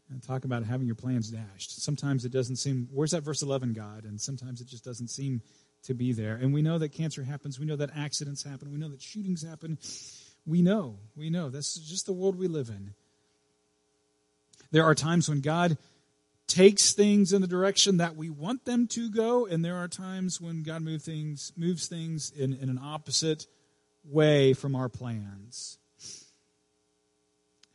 and 0.09 0.21
talk 0.21 0.45
about 0.45 0.63
having 0.63 0.87
your 0.87 0.95
plans 0.95 1.29
dashed. 1.29 1.81
Sometimes 1.81 2.25
it 2.25 2.31
doesn't 2.31 2.57
seem, 2.57 2.87
where's 2.91 3.11
that 3.11 3.23
verse 3.23 3.41
11, 3.41 3.73
God? 3.73 4.03
And 4.03 4.19
sometimes 4.19 4.61
it 4.61 4.67
just 4.67 4.83
doesn't 4.83 5.09
seem 5.09 5.41
to 5.83 5.93
be 5.93 6.13
there. 6.13 6.35
And 6.35 6.53
we 6.53 6.61
know 6.61 6.77
that 6.77 6.89
cancer 6.89 7.23
happens. 7.23 7.59
We 7.59 7.65
know 7.65 7.75
that 7.75 7.91
accidents 7.95 8.43
happen. 8.43 8.71
We 8.71 8.77
know 8.77 8.89
that 8.89 9.01
shootings 9.01 9.43
happen. 9.43 9.77
We 10.45 10.61
know. 10.61 10.97
We 11.15 11.29
know. 11.29 11.49
That's 11.49 11.75
just 11.75 12.05
the 12.05 12.13
world 12.13 12.37
we 12.37 12.47
live 12.47 12.69
in. 12.69 12.93
There 14.71 14.85
are 14.85 14.95
times 14.95 15.27
when 15.27 15.41
God 15.41 15.77
takes 16.47 16.93
things 16.93 17.33
in 17.33 17.41
the 17.41 17.47
direction 17.47 17.97
that 17.97 18.15
we 18.15 18.29
want 18.29 18.65
them 18.65 18.87
to 18.87 19.09
go, 19.09 19.45
and 19.45 19.63
there 19.63 19.77
are 19.77 19.87
times 19.87 20.41
when 20.41 20.63
God 20.63 20.81
move 20.81 21.01
things, 21.01 21.53
moves 21.55 21.87
things 21.87 22.31
in, 22.31 22.53
in 22.53 22.69
an 22.69 22.79
opposite 22.81 23.47
way 24.03 24.53
from 24.53 24.75
our 24.75 24.89
plans. 24.89 25.77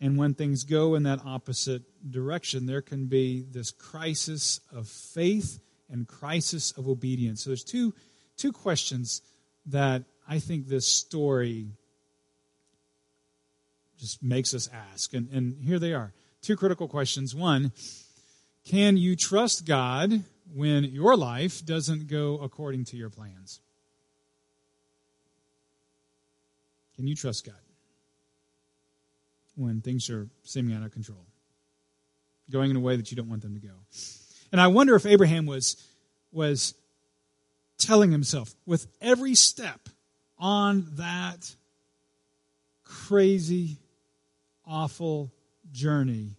And 0.01 0.19
when 0.19 0.35
things 0.35 0.65
go 0.65 0.95
in 0.95 1.05
that 1.05 1.21
opposite 1.25 1.83
direction, 2.11 2.67
there 2.67 2.83
can 2.83 3.07
be 3.07 3.43
this 3.43 3.71
crisis 3.71 4.61
of 4.75 4.89
faith 4.89 5.61
and 5.91 6.07
crisis 6.07 6.73
of 6.73 6.89
obedience. 6.89 7.45
So 7.45 7.51
there's 7.51 7.65
two, 7.65 7.95
two 8.37 8.53
questions 8.53 9.23
that 9.67 10.05
I 10.29 10.39
think 10.39 10.69
this 10.69 10.87
story 10.87 11.69
just 13.99 14.23
makes 14.23 14.55
us 14.55 14.69
ask. 14.73 15.15
And, 15.15 15.29
and 15.31 15.63
here 15.63 15.79
they 15.79 15.95
are. 15.95 16.13
Two 16.43 16.57
critical 16.57 16.89
questions. 16.89 17.35
One, 17.35 17.73
can 18.65 18.97
you 18.97 19.17
trust 19.17 19.67
God 19.67 20.23
when 20.53 20.85
your 20.85 21.17
life 21.17 21.65
doesn't 21.65 22.09
go 22.09 22.39
according 22.39 22.85
to 22.87 22.97
your 22.97 23.11
plans? 23.11 23.61
Can 26.97 27.07
you 27.07 27.15
trust 27.15 27.45
God 27.45 27.55
when 29.55 29.81
things 29.81 30.09
are 30.11 30.29
seeming 30.45 30.75
out 30.77 30.83
of 30.83 30.93
control? 30.93 31.25
Going 32.51 32.71
in 32.71 32.77
a 32.77 32.81
way 32.81 32.97
that 32.97 33.11
you 33.11 33.17
don't 33.17 33.29
want 33.29 33.43
them 33.43 33.55
to 33.55 33.61
go. 33.61 33.75
And 34.53 34.61
I 34.61 34.69
wonder 34.69 34.95
if 34.95 35.07
Abraham 35.07 35.47
was, 35.47 35.77
was 36.33 36.75
telling 37.79 38.11
himself 38.11 38.55
with 38.65 38.87
every 39.01 39.35
step 39.35 39.89
on 40.39 40.87
that 40.97 41.55
crazy, 42.85 43.79
awful 44.67 45.33
journey, 45.73 46.37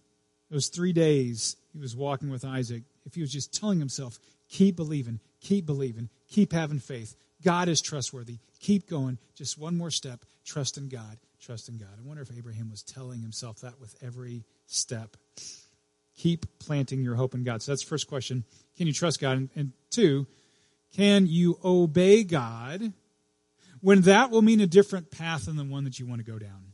those 0.50 0.68
three 0.68 0.92
days 0.92 1.56
he 1.72 1.78
was 1.78 1.94
walking 1.94 2.30
with 2.30 2.44
Isaac, 2.44 2.82
if 3.04 3.14
he 3.14 3.20
was 3.20 3.32
just 3.32 3.52
telling 3.52 3.78
himself, 3.78 4.18
keep 4.48 4.76
believing, 4.76 5.20
keep 5.40 5.66
believing, 5.66 6.08
keep 6.28 6.52
having 6.52 6.78
faith, 6.78 7.14
God 7.44 7.68
is 7.68 7.80
trustworthy, 7.80 8.38
keep 8.60 8.88
going, 8.88 9.18
just 9.34 9.58
one 9.58 9.76
more 9.76 9.90
step, 9.90 10.24
trust 10.44 10.78
in 10.78 10.88
God, 10.88 11.18
trust 11.40 11.68
in 11.68 11.78
God. 11.78 11.88
I 11.98 12.06
wonder 12.06 12.22
if 12.22 12.36
Abraham 12.36 12.70
was 12.70 12.82
telling 12.82 13.20
himself 13.20 13.60
that 13.60 13.80
with 13.80 13.94
every 14.02 14.44
step. 14.66 15.16
Keep 16.18 16.46
planting 16.58 17.02
your 17.02 17.14
hope 17.14 17.34
in 17.34 17.42
God. 17.42 17.62
So 17.62 17.72
that's 17.72 17.82
the 17.82 17.88
first 17.88 18.08
question. 18.08 18.44
Can 18.76 18.86
you 18.86 18.92
trust 18.92 19.20
God? 19.20 19.36
And, 19.36 19.50
and 19.56 19.72
two, 19.90 20.26
can 20.94 21.26
you 21.26 21.58
obey 21.64 22.22
God 22.24 22.92
when 23.80 24.02
that 24.02 24.30
will 24.30 24.42
mean 24.42 24.60
a 24.60 24.66
different 24.66 25.10
path 25.10 25.46
than 25.46 25.56
the 25.56 25.64
one 25.64 25.84
that 25.84 25.98
you 25.98 26.06
want 26.06 26.24
to 26.24 26.30
go 26.30 26.38
down? 26.38 26.68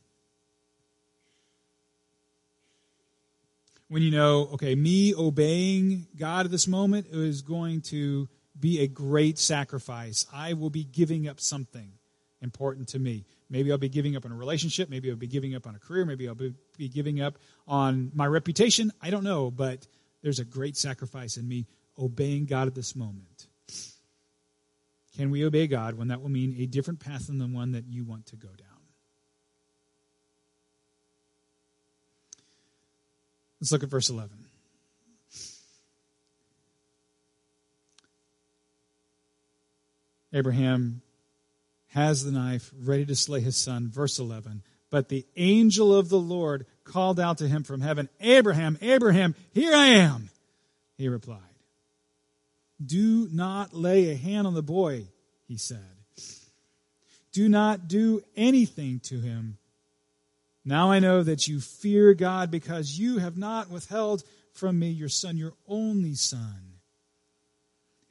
when 3.95 4.03
you 4.03 4.11
know, 4.11 4.49
okay, 4.55 4.75
me 4.75 5.15
obeying 5.15 6.09
God 6.17 6.47
at 6.47 6.51
this 6.51 6.67
moment 6.67 7.07
is 7.13 7.43
going 7.43 7.81
to 7.83 8.29
be 8.59 8.81
a 8.81 8.89
great 8.89 9.39
sacrifice. 9.39 10.27
I 10.33 10.55
will 10.55 10.71
be 10.71 10.83
giving 10.83 11.29
up 11.29 11.39
something 11.39 11.93
important 12.41 12.89
to 12.89 12.99
me. 12.99 13.25
Maybe 13.51 13.71
I'll 13.71 13.79
be 13.79 13.89
giving 13.89 14.17
up 14.17 14.25
on 14.25 14.33
a 14.33 14.37
relationship. 14.37 14.89
Maybe 14.89 15.11
I'll 15.11 15.17
be 15.17 15.27
giving 15.27 15.55
up 15.55 15.67
on 15.67 15.75
a 15.75 15.79
career. 15.79 16.05
Maybe 16.05 16.29
I'll 16.29 16.35
be 16.35 16.89
giving 16.89 17.21
up 17.21 17.39
on 17.69 18.11
my 18.15 18.27
reputation. 18.27 18.91
I 19.03 19.11
don't 19.11 19.25
know, 19.25 19.51
but 19.51 19.87
there's 20.23 20.39
a 20.39 20.45
great 20.45 20.77
sacrifice 20.77 21.37
in 21.37 21.47
me 21.47 21.67
obeying 21.99 22.47
God 22.47 22.67
at 22.67 22.75
this 22.75 22.97
moment. 22.97 23.47
Can 25.17 25.31
we 25.31 25.45
obey 25.45 25.67
God 25.67 25.95
when 25.95 26.09
that 26.09 26.21
will 26.21 26.31
mean 26.31 26.57
a 26.59 26.67
different 26.67 26.99
path 26.99 27.29
than 27.29 27.39
the 27.39 27.47
one 27.47 27.73
that 27.73 27.85
you 27.87 28.05
want 28.05 28.27
to 28.27 28.37
go 28.37 28.49
down? 28.49 28.69
Let's 33.61 33.71
look 33.71 33.83
at 33.83 33.89
verse 33.89 34.11
11. 34.11 34.31
Abraham 40.33 41.01
has 41.95 42.25
the 42.25 42.33
knife 42.33 42.73
ready 42.83 43.07
to 43.07 43.15
slay 43.15 43.41
his 43.41 43.57
son. 43.57 43.89
Verse 43.89 44.19
11. 44.19 44.63
But 44.91 45.09
the 45.09 45.25
angel 45.37 45.95
of 45.95 46.09
the 46.09 46.19
Lord 46.19 46.67
called 46.83 47.21
out 47.21 47.39
to 47.39 47.49
him 47.49 47.63
from 47.63 47.81
heaven, 47.81 48.09
Abraham, 48.21 48.77
Abraham, 48.83 49.37
here 49.53 49.73
I 49.73 49.87
am. 49.87 50.29
He 50.99 51.09
replied, 51.09 51.39
Do 52.85 53.29
not 53.33 53.75
lay 53.75 54.11
a 54.11 54.17
hand 54.17 54.47
on 54.47 54.55
the 54.55 54.63
boy, 54.63 55.07
he 55.47 55.57
said. 55.57 55.79
Do 57.33 57.49
not 57.49 57.89
do 57.89 58.23
anything 58.37 59.01
to 59.05 59.21
him. 59.21 59.59
Now 60.65 60.91
I 60.91 60.99
know 60.99 61.23
that 61.23 61.47
you 61.47 61.61
fear 61.61 62.15
God 62.15 62.51
because 62.51 62.99
you 62.99 63.19
have 63.19 63.37
not 63.37 63.71
withheld 63.71 64.25
from 64.53 64.79
me 64.79 64.89
your 64.89 65.09
son, 65.09 65.37
your 65.37 65.55
only 65.69 66.15
son. 66.15 66.74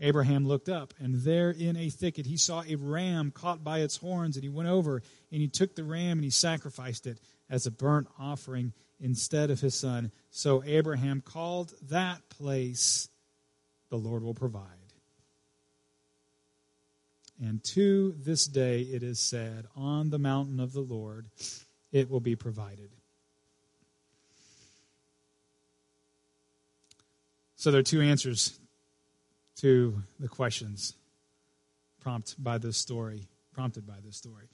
Abraham 0.03 0.45
looked 0.45 0.67
up, 0.67 0.93
and 0.99 1.15
there 1.15 1.49
in 1.49 1.77
a 1.77 1.89
thicket 1.89 2.25
he 2.25 2.35
saw 2.35 2.61
a 2.67 2.75
ram 2.75 3.31
caught 3.31 3.63
by 3.63 3.79
its 3.79 3.95
horns, 3.95 4.35
and 4.35 4.43
he 4.43 4.49
went 4.49 4.67
over 4.67 5.01
and 5.31 5.41
he 5.41 5.47
took 5.47 5.75
the 5.75 5.83
ram 5.85 6.17
and 6.17 6.25
he 6.25 6.29
sacrificed 6.29 7.07
it 7.07 7.19
as 7.49 7.65
a 7.65 7.71
burnt 7.71 8.07
offering 8.19 8.73
instead 8.99 9.49
of 9.49 9.61
his 9.61 9.75
son. 9.75 10.11
So 10.29 10.61
Abraham 10.65 11.21
called 11.21 11.73
that 11.89 12.27
place, 12.27 13.07
The 13.89 13.97
Lord 13.97 14.23
will 14.23 14.33
provide. 14.33 14.67
And 17.41 17.63
to 17.63 18.13
this 18.19 18.45
day 18.45 18.81
it 18.81 19.03
is 19.03 19.21
said, 19.21 19.67
On 19.73 20.09
the 20.09 20.19
mountain 20.19 20.59
of 20.59 20.73
the 20.73 20.81
Lord 20.81 21.27
it 21.93 22.09
will 22.09 22.19
be 22.19 22.35
provided. 22.35 22.89
So 27.55 27.71
there 27.71 27.79
are 27.79 27.83
two 27.83 28.01
answers 28.01 28.59
to 29.57 30.03
the 30.19 30.27
questions 30.27 30.93
prompted 32.01 32.43
by 32.43 32.57
this 32.57 32.77
story. 32.77 33.27
Prompted 33.53 33.85
by 33.85 33.97
this 34.03 34.17
story. 34.17 34.45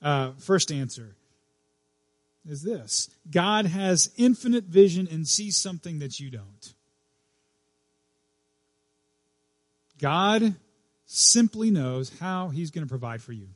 Uh, 0.00 0.32
first 0.38 0.72
answer 0.72 1.14
is 2.48 2.62
this: 2.62 3.10
God 3.30 3.66
has 3.66 4.10
infinite 4.16 4.64
vision 4.64 5.06
and 5.10 5.28
sees 5.28 5.56
something 5.56 5.98
that 5.98 6.18
you 6.18 6.30
don't. 6.30 6.74
God 9.98 10.54
simply 11.04 11.70
knows 11.70 12.18
how 12.18 12.48
He's 12.48 12.70
going 12.70 12.84
to 12.84 12.88
provide 12.88 13.22
for 13.22 13.32
you. 13.32 13.48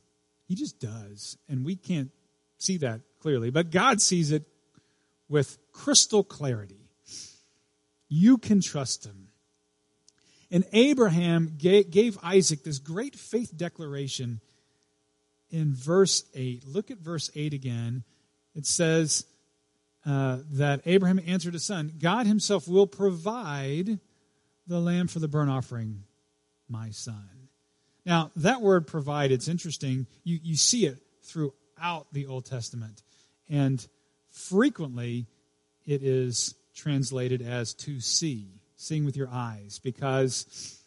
He 0.47 0.55
just 0.55 0.79
does, 0.79 1.37
and 1.49 1.65
we 1.65 1.75
can't 1.75 2.11
see 2.57 2.77
that 2.77 3.01
clearly, 3.19 3.49
but 3.49 3.71
God 3.71 4.01
sees 4.01 4.31
it 4.31 4.43
with 5.29 5.57
crystal 5.71 6.23
clarity. 6.23 6.89
You 8.07 8.37
can 8.37 8.61
trust 8.61 9.05
Him. 9.05 9.29
And 10.51 10.65
Abraham 10.73 11.55
gave 11.57 12.17
Isaac 12.21 12.63
this 12.63 12.77
great 12.77 13.15
faith 13.15 13.55
declaration 13.55 14.41
in 15.49 15.73
verse 15.73 16.23
8. 16.35 16.67
Look 16.67 16.91
at 16.91 16.97
verse 16.97 17.31
8 17.33 17.53
again. 17.53 18.03
It 18.53 18.65
says 18.65 19.25
uh, 20.05 20.39
that 20.51 20.81
Abraham 20.85 21.21
answered 21.25 21.53
his 21.53 21.63
son, 21.63 21.93
God 21.99 22.25
himself 22.25 22.67
will 22.67 22.87
provide 22.87 23.99
the 24.67 24.79
lamb 24.79 25.07
for 25.07 25.19
the 25.19 25.27
burnt 25.29 25.49
offering, 25.49 26.03
my 26.67 26.89
son. 26.89 27.29
Now, 28.05 28.31
that 28.37 28.61
word 28.61 28.87
provide, 28.87 29.31
it's 29.31 29.47
interesting. 29.47 30.07
You, 30.23 30.39
you 30.41 30.55
see 30.55 30.85
it 30.85 30.97
throughout 31.23 32.07
the 32.11 32.27
Old 32.27 32.45
Testament. 32.45 33.03
And 33.49 33.85
frequently, 34.31 35.27
it 35.85 36.03
is 36.03 36.55
translated 36.73 37.41
as 37.41 37.73
to 37.75 37.99
see 37.99 38.60
seeing 38.81 39.05
with 39.05 39.15
your 39.15 39.29
eyes, 39.29 39.79
because 39.83 40.79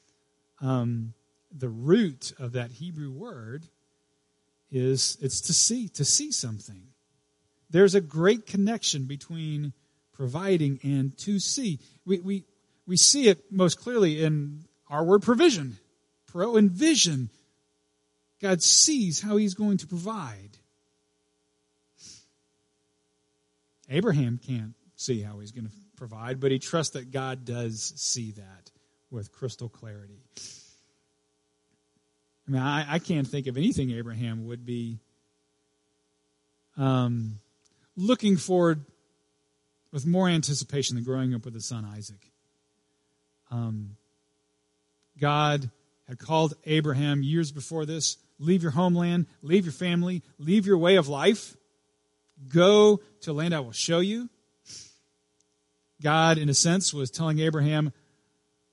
um, 0.60 1.14
the 1.56 1.68
root 1.68 2.32
of 2.38 2.52
that 2.52 2.72
Hebrew 2.72 3.10
word 3.10 3.66
is 4.72 5.16
it's 5.20 5.40
to 5.42 5.52
see, 5.52 5.88
to 5.90 6.04
see 6.04 6.32
something. 6.32 6.82
There's 7.70 7.94
a 7.94 8.00
great 8.00 8.46
connection 8.46 9.04
between 9.04 9.72
providing 10.12 10.80
and 10.82 11.16
to 11.18 11.38
see. 11.38 11.78
We, 12.04 12.18
we, 12.18 12.44
we 12.86 12.96
see 12.96 13.28
it 13.28 13.52
most 13.52 13.80
clearly 13.80 14.22
in 14.22 14.64
our 14.88 15.04
word 15.04 15.22
provision. 15.22 15.78
Pro 16.26 16.56
and 16.56 16.70
vision. 16.70 17.30
God 18.42 18.60
sees 18.62 19.20
how 19.20 19.36
he's 19.36 19.54
going 19.54 19.78
to 19.78 19.86
provide. 19.86 20.58
Abraham 23.88 24.40
can't 24.44 24.74
see 24.96 25.20
how 25.20 25.38
he's 25.38 25.52
going 25.52 25.66
to 25.66 25.83
provide, 25.96 26.40
but 26.40 26.50
he 26.50 26.58
trusts 26.58 26.94
that 26.94 27.10
God 27.10 27.44
does 27.44 27.92
see 27.96 28.32
that 28.32 28.70
with 29.10 29.32
crystal 29.32 29.68
clarity. 29.68 30.22
I 32.46 32.50
mean, 32.50 32.62
I, 32.62 32.94
I 32.94 32.98
can't 32.98 33.26
think 33.26 33.46
of 33.46 33.56
anything 33.56 33.90
Abraham 33.90 34.46
would 34.46 34.66
be 34.66 34.98
um, 36.76 37.38
looking 37.96 38.36
forward 38.36 38.84
with 39.92 40.06
more 40.06 40.28
anticipation 40.28 40.96
than 40.96 41.04
growing 41.04 41.34
up 41.34 41.44
with 41.44 41.54
his 41.54 41.66
son 41.66 41.84
Isaac. 41.84 42.30
Um, 43.50 43.96
God 45.18 45.70
had 46.08 46.18
called 46.18 46.54
Abraham 46.64 47.22
years 47.22 47.52
before 47.52 47.86
this 47.86 48.18
leave 48.38 48.62
your 48.62 48.72
homeland, 48.72 49.26
leave 49.42 49.64
your 49.64 49.72
family, 49.72 50.22
leave 50.38 50.66
your 50.66 50.76
way 50.76 50.96
of 50.96 51.08
life, 51.08 51.56
go 52.48 53.00
to 53.20 53.30
a 53.30 53.32
land 53.32 53.54
I 53.54 53.60
will 53.60 53.72
show 53.72 54.00
you. 54.00 54.28
God, 56.02 56.38
in 56.38 56.48
a 56.48 56.54
sense, 56.54 56.92
was 56.92 57.10
telling 57.10 57.38
Abraham, 57.38 57.92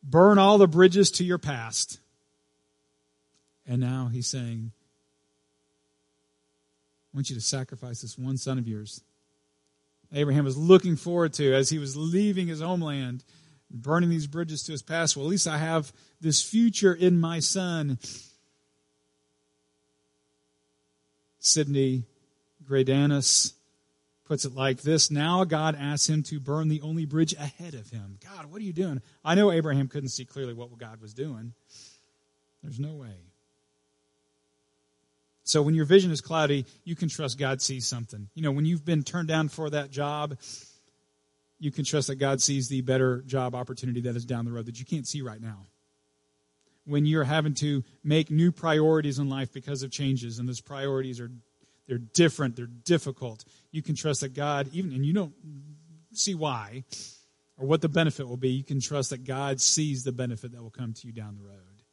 burn 0.03 0.37
all 0.37 0.57
the 0.57 0.67
bridges 0.67 1.11
to 1.11 1.23
your 1.23 1.37
past. 1.37 1.99
And 3.67 3.79
now 3.79 4.09
he's 4.11 4.27
saying, 4.27 4.71
I 7.13 7.17
want 7.17 7.29
you 7.29 7.35
to 7.35 7.41
sacrifice 7.41 8.01
this 8.01 8.17
one 8.17 8.37
son 8.37 8.57
of 8.57 8.67
yours. 8.67 9.01
Abraham 10.13 10.43
was 10.43 10.57
looking 10.57 10.95
forward 10.95 11.33
to 11.33 11.53
as 11.53 11.69
he 11.69 11.77
was 11.77 11.95
leaving 11.95 12.47
his 12.47 12.61
homeland, 12.61 13.23
burning 13.69 14.09
these 14.09 14.27
bridges 14.27 14.63
to 14.63 14.71
his 14.71 14.81
past. 14.81 15.15
Well, 15.15 15.25
at 15.25 15.29
least 15.29 15.47
I 15.47 15.57
have 15.57 15.93
this 16.19 16.41
future 16.41 16.93
in 16.93 17.19
my 17.19 17.39
son. 17.39 17.97
Sidney 21.39 22.03
Greidanus 22.63 23.53
puts 24.31 24.45
it 24.45 24.55
like 24.55 24.81
this 24.81 25.11
Now 25.11 25.43
God 25.43 25.75
asks 25.77 26.07
him 26.07 26.23
to 26.23 26.39
burn 26.39 26.69
the 26.69 26.79
only 26.83 27.03
bridge 27.03 27.33
ahead 27.33 27.73
of 27.73 27.89
him. 27.89 28.17
God, 28.23 28.45
what 28.45 28.61
are 28.61 28.63
you 28.63 28.71
doing? 28.71 29.01
I 29.25 29.35
know 29.35 29.51
Abraham 29.51 29.89
couldn't 29.89 30.07
see 30.07 30.23
clearly 30.23 30.53
what 30.53 30.69
God 30.77 31.01
was 31.01 31.13
doing. 31.13 31.51
There's 32.63 32.79
no 32.79 32.93
way. 32.93 33.17
So 35.43 35.61
when 35.61 35.75
your 35.75 35.83
vision 35.83 36.11
is 36.11 36.21
cloudy, 36.21 36.65
you 36.85 36.95
can 36.95 37.09
trust 37.09 37.37
God 37.37 37.61
sees 37.61 37.85
something. 37.85 38.29
You 38.33 38.41
know, 38.41 38.53
when 38.53 38.63
you've 38.63 38.85
been 38.85 39.03
turned 39.03 39.27
down 39.27 39.49
for 39.49 39.69
that 39.69 39.91
job, 39.91 40.37
you 41.59 41.69
can 41.69 41.83
trust 41.83 42.07
that 42.07 42.15
God 42.15 42.41
sees 42.41 42.69
the 42.69 42.79
better 42.79 43.23
job 43.23 43.53
opportunity 43.53 43.99
that 43.99 44.15
is 44.15 44.23
down 44.23 44.45
the 44.45 44.53
road 44.53 44.67
that 44.67 44.79
you 44.79 44.85
can't 44.85 45.05
see 45.05 45.21
right 45.21 45.41
now. 45.41 45.65
When 46.85 47.05
you're 47.05 47.25
having 47.25 47.55
to 47.55 47.83
make 48.01 48.31
new 48.31 48.53
priorities 48.53 49.19
in 49.19 49.27
life 49.27 49.51
because 49.51 49.83
of 49.83 49.91
changes, 49.91 50.39
and 50.39 50.47
those 50.47 50.61
priorities 50.61 51.19
are 51.19 51.31
they're 51.91 51.97
different, 51.97 52.55
they're 52.55 52.67
difficult. 52.67 53.43
You 53.71 53.81
can 53.81 53.95
trust 53.95 54.21
that 54.21 54.33
God, 54.33 54.69
even, 54.71 54.93
and 54.93 55.05
you 55.05 55.11
don't 55.11 55.33
see 56.13 56.33
why 56.33 56.85
or 57.57 57.67
what 57.67 57.81
the 57.81 57.89
benefit 57.89 58.29
will 58.29 58.37
be, 58.37 58.47
you 58.47 58.63
can 58.63 58.79
trust 58.79 59.09
that 59.09 59.25
God 59.25 59.59
sees 59.59 60.05
the 60.05 60.13
benefit 60.13 60.53
that 60.53 60.63
will 60.63 60.69
come 60.69 60.93
to 60.93 61.07
you 61.07 61.11
down 61.11 61.35
the 61.35 61.43
road. 61.43 61.83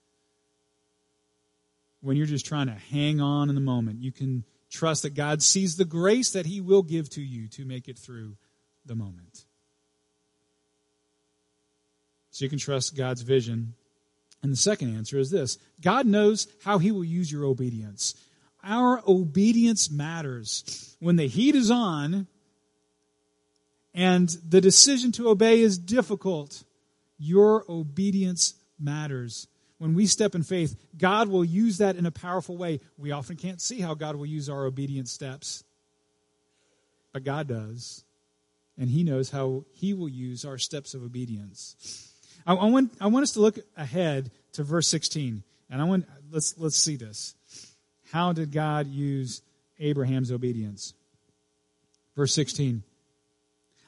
When 2.01 2.17
you're 2.17 2.27
just 2.27 2.47
trying 2.47 2.69
to 2.69 2.75
hang 2.75 3.21
on 3.21 3.49
in 3.49 3.57
the 3.57 3.61
moment, 3.61 4.01
you 4.01 4.13
can 4.13 4.45
trust 4.71 5.03
that 5.03 5.15
God 5.17 5.43
sees 5.43 5.77
the 5.77 5.85
grace 5.85 6.31
that 6.31 6.47
He 6.47 6.61
will 6.61 6.85
give 6.85 7.11
to 7.11 7.21
you 7.21 7.49
to 7.49 7.65
make 7.65 7.89
it 7.89 7.99
through 7.99 8.37
the 8.87 8.95
moment. 8.95 9.47
So 12.31 12.45
you 12.45 12.49
can 12.49 12.61
trust 12.61 12.97
God's 12.97 13.23
vision. 13.23 13.75
And 14.45 14.53
the 14.53 14.57
second 14.57 14.95
answer 14.95 15.19
is 15.19 15.33
this 15.33 15.59
God 15.81 16.07
knows 16.07 16.47
how 16.63 16.79
He 16.79 16.93
will 16.93 17.03
use 17.03 17.33
your 17.33 17.45
obedience 17.45 18.15
our 18.63 19.03
obedience 19.07 19.91
matters. 19.91 20.97
When 21.01 21.17
the 21.17 21.29
heat 21.29 21.55
is 21.55 21.71
on 21.71 22.27
and 23.95 24.29
the 24.49 24.61
decision 24.61 25.13
to 25.13 25.29
obey 25.29 25.61
is 25.61 25.79
difficult, 25.79 26.65
your 27.19 27.65
obedience 27.69 28.55
matters. 28.79 29.49
When 29.79 29.95
we 29.95 30.07
step 30.07 30.35
in 30.35 30.43
faith, 30.43 30.77
God 30.97 31.29
will 31.29 31.45
use 31.45 31.79
that 31.79 31.97
in 31.97 32.07
a 32.07 32.11
powerful 32.11 32.57
way. 32.57 32.81
We 32.97 33.13
often 33.13 33.37
can't 33.37 33.61
see 33.61 33.81
how 33.81 33.95
God 33.95 34.17
will 34.17 34.27
use 34.27 34.49
our 34.49 34.67
obedient 34.67 35.09
steps, 35.09 35.63
but 37.13 37.25
God 37.25 37.47
does. 37.47 38.05
And 38.77 38.91
He 38.91 39.05
knows 39.05 39.31
how 39.31 39.65
He 39.73 39.95
will 39.95 40.09
use 40.09 40.45
our 40.45 40.59
steps 40.59 40.95
of 40.95 41.03
obedience. 41.03 42.13
I, 42.47 42.55
want, 42.55 42.93
I 43.01 43.09
want 43.09 43.25
us 43.25 43.33
to 43.33 43.41
look 43.41 43.59
ahead 43.77 44.31
to 44.53 44.63
verse 44.65 44.89
16. 44.89 45.43
And 45.71 45.83
I 45.83 45.85
want 45.85 46.07
let's 46.31 46.57
let's 46.59 46.77
see 46.77 46.97
this. 46.97 47.35
How 48.13 48.33
did 48.33 48.53
God 48.53 48.87
use 48.87 49.43
Abraham's 49.79 50.33
obedience? 50.33 50.95
Verse 52.17 52.35
16 52.35 52.83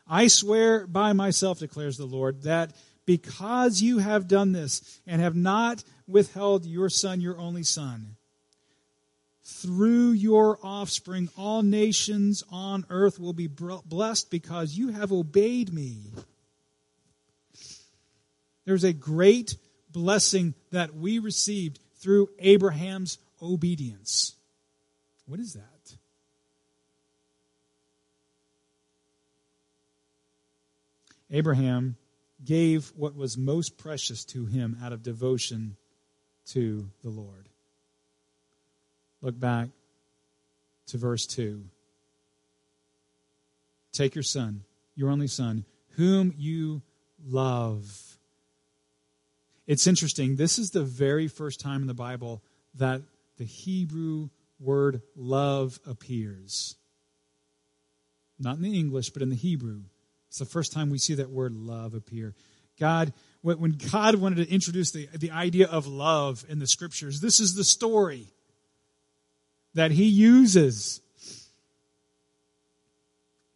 I 0.06 0.26
swear 0.26 0.86
by 0.86 1.12
myself, 1.12 1.60
declares 1.60 1.96
the 1.96 2.04
Lord, 2.04 2.42
that 2.42 2.72
because 3.06 3.80
you 3.80 3.98
have 3.98 4.28
done 4.28 4.52
this 4.52 5.00
and 5.06 5.22
have 5.22 5.36
not 5.36 5.84
withheld 6.08 6.66
your 6.66 6.88
son, 6.88 7.20
your 7.20 7.38
only 7.38 7.62
son, 7.62 8.16
through 9.44 10.12
your 10.12 10.58
offspring, 10.62 11.28
all 11.36 11.62
nations 11.62 12.44
on 12.50 12.86
earth 12.88 13.18
will 13.18 13.32
be 13.32 13.46
blessed 13.48 14.30
because 14.30 14.76
you 14.76 14.88
have 14.88 15.12
obeyed 15.12 15.72
me. 15.72 16.12
There's 18.64 18.84
a 18.84 18.92
great 18.92 19.56
blessing 19.90 20.54
that 20.70 20.94
we 20.94 21.18
received 21.18 21.80
through 21.96 22.28
Abraham's 22.38 23.18
obedience. 23.42 24.34
What 25.26 25.40
is 25.40 25.54
that? 25.54 25.96
Abraham 31.30 31.96
gave 32.44 32.92
what 32.96 33.14
was 33.14 33.38
most 33.38 33.78
precious 33.78 34.24
to 34.24 34.46
him 34.46 34.76
out 34.82 34.92
of 34.92 35.02
devotion 35.02 35.76
to 36.46 36.90
the 37.02 37.10
Lord. 37.10 37.48
Look 39.22 39.38
back 39.38 39.68
to 40.88 40.98
verse 40.98 41.26
2. 41.26 41.64
Take 43.92 44.14
your 44.14 44.22
son, 44.22 44.64
your 44.94 45.10
only 45.10 45.26
son, 45.26 45.64
whom 45.90 46.34
you 46.36 46.82
love. 47.24 48.18
It's 49.66 49.86
interesting. 49.86 50.36
This 50.36 50.58
is 50.58 50.70
the 50.70 50.82
very 50.82 51.28
first 51.28 51.60
time 51.60 51.82
in 51.82 51.86
the 51.86 51.94
Bible 51.94 52.42
that 52.74 53.02
the 53.40 53.46
Hebrew 53.46 54.28
word 54.60 55.00
love 55.16 55.80
appears. 55.86 56.76
Not 58.38 58.56
in 58.56 58.62
the 58.62 58.78
English, 58.78 59.08
but 59.10 59.22
in 59.22 59.30
the 59.30 59.34
Hebrew. 59.34 59.80
It's 60.28 60.38
the 60.38 60.44
first 60.44 60.74
time 60.74 60.90
we 60.90 60.98
see 60.98 61.14
that 61.14 61.30
word 61.30 61.56
love 61.56 61.94
appear. 61.94 62.34
God, 62.78 63.14
when 63.40 63.78
God 63.90 64.16
wanted 64.16 64.46
to 64.46 64.52
introduce 64.52 64.90
the, 64.90 65.08
the 65.14 65.30
idea 65.30 65.68
of 65.68 65.86
love 65.86 66.44
in 66.50 66.58
the 66.58 66.66
scriptures, 66.66 67.22
this 67.22 67.40
is 67.40 67.54
the 67.54 67.64
story 67.64 68.26
that 69.72 69.90
he 69.90 70.04
uses. 70.04 71.00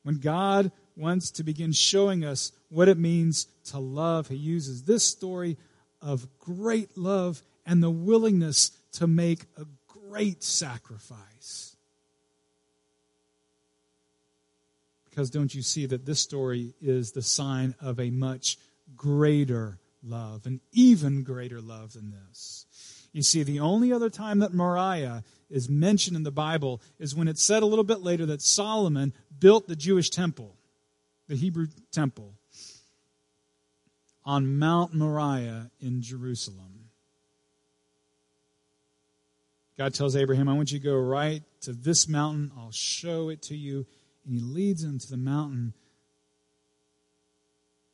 When 0.02 0.16
God 0.16 0.72
wants 0.96 1.30
to 1.32 1.42
begin 1.42 1.72
showing 1.72 2.24
us 2.24 2.52
what 2.70 2.88
it 2.88 2.96
means 2.96 3.48
to 3.66 3.78
love, 3.78 4.28
he 4.28 4.36
uses 4.36 4.84
this 4.84 5.04
story 5.04 5.58
of 6.00 6.26
great 6.38 6.96
love 6.96 7.42
and 7.66 7.82
the 7.82 7.90
willingness 7.90 8.70
to 8.94 9.06
make 9.06 9.46
a 9.56 9.66
great 9.86 10.42
sacrifice. 10.42 11.76
Because 15.08 15.30
don't 15.30 15.54
you 15.54 15.62
see 15.62 15.86
that 15.86 16.06
this 16.06 16.20
story 16.20 16.74
is 16.80 17.12
the 17.12 17.22
sign 17.22 17.74
of 17.80 18.00
a 18.00 18.10
much 18.10 18.56
greater 18.96 19.78
love, 20.02 20.46
an 20.46 20.60
even 20.72 21.22
greater 21.22 21.60
love 21.60 21.92
than 21.92 22.12
this? 22.12 22.66
You 23.12 23.22
see, 23.22 23.44
the 23.44 23.60
only 23.60 23.92
other 23.92 24.10
time 24.10 24.40
that 24.40 24.52
Moriah 24.52 25.22
is 25.48 25.68
mentioned 25.68 26.16
in 26.16 26.24
the 26.24 26.32
Bible 26.32 26.82
is 26.98 27.14
when 27.14 27.28
it's 27.28 27.42
said 27.42 27.62
a 27.62 27.66
little 27.66 27.84
bit 27.84 28.00
later 28.00 28.26
that 28.26 28.42
Solomon 28.42 29.12
built 29.38 29.68
the 29.68 29.76
Jewish 29.76 30.10
temple, 30.10 30.56
the 31.28 31.36
Hebrew 31.36 31.68
temple, 31.92 32.34
on 34.24 34.58
Mount 34.58 34.94
Moriah 34.94 35.70
in 35.80 36.02
Jerusalem. 36.02 36.83
God 39.76 39.94
tells 39.94 40.14
Abraham, 40.14 40.48
I 40.48 40.52
want 40.52 40.70
you 40.70 40.78
to 40.78 40.84
go 40.84 40.94
right 40.94 41.42
to 41.62 41.72
this 41.72 42.08
mountain. 42.08 42.52
I'll 42.56 42.70
show 42.70 43.28
it 43.28 43.42
to 43.42 43.56
you. 43.56 43.86
And 44.24 44.34
he 44.34 44.40
leads 44.40 44.84
him 44.84 44.98
to 44.98 45.10
the 45.10 45.16
mountain 45.16 45.74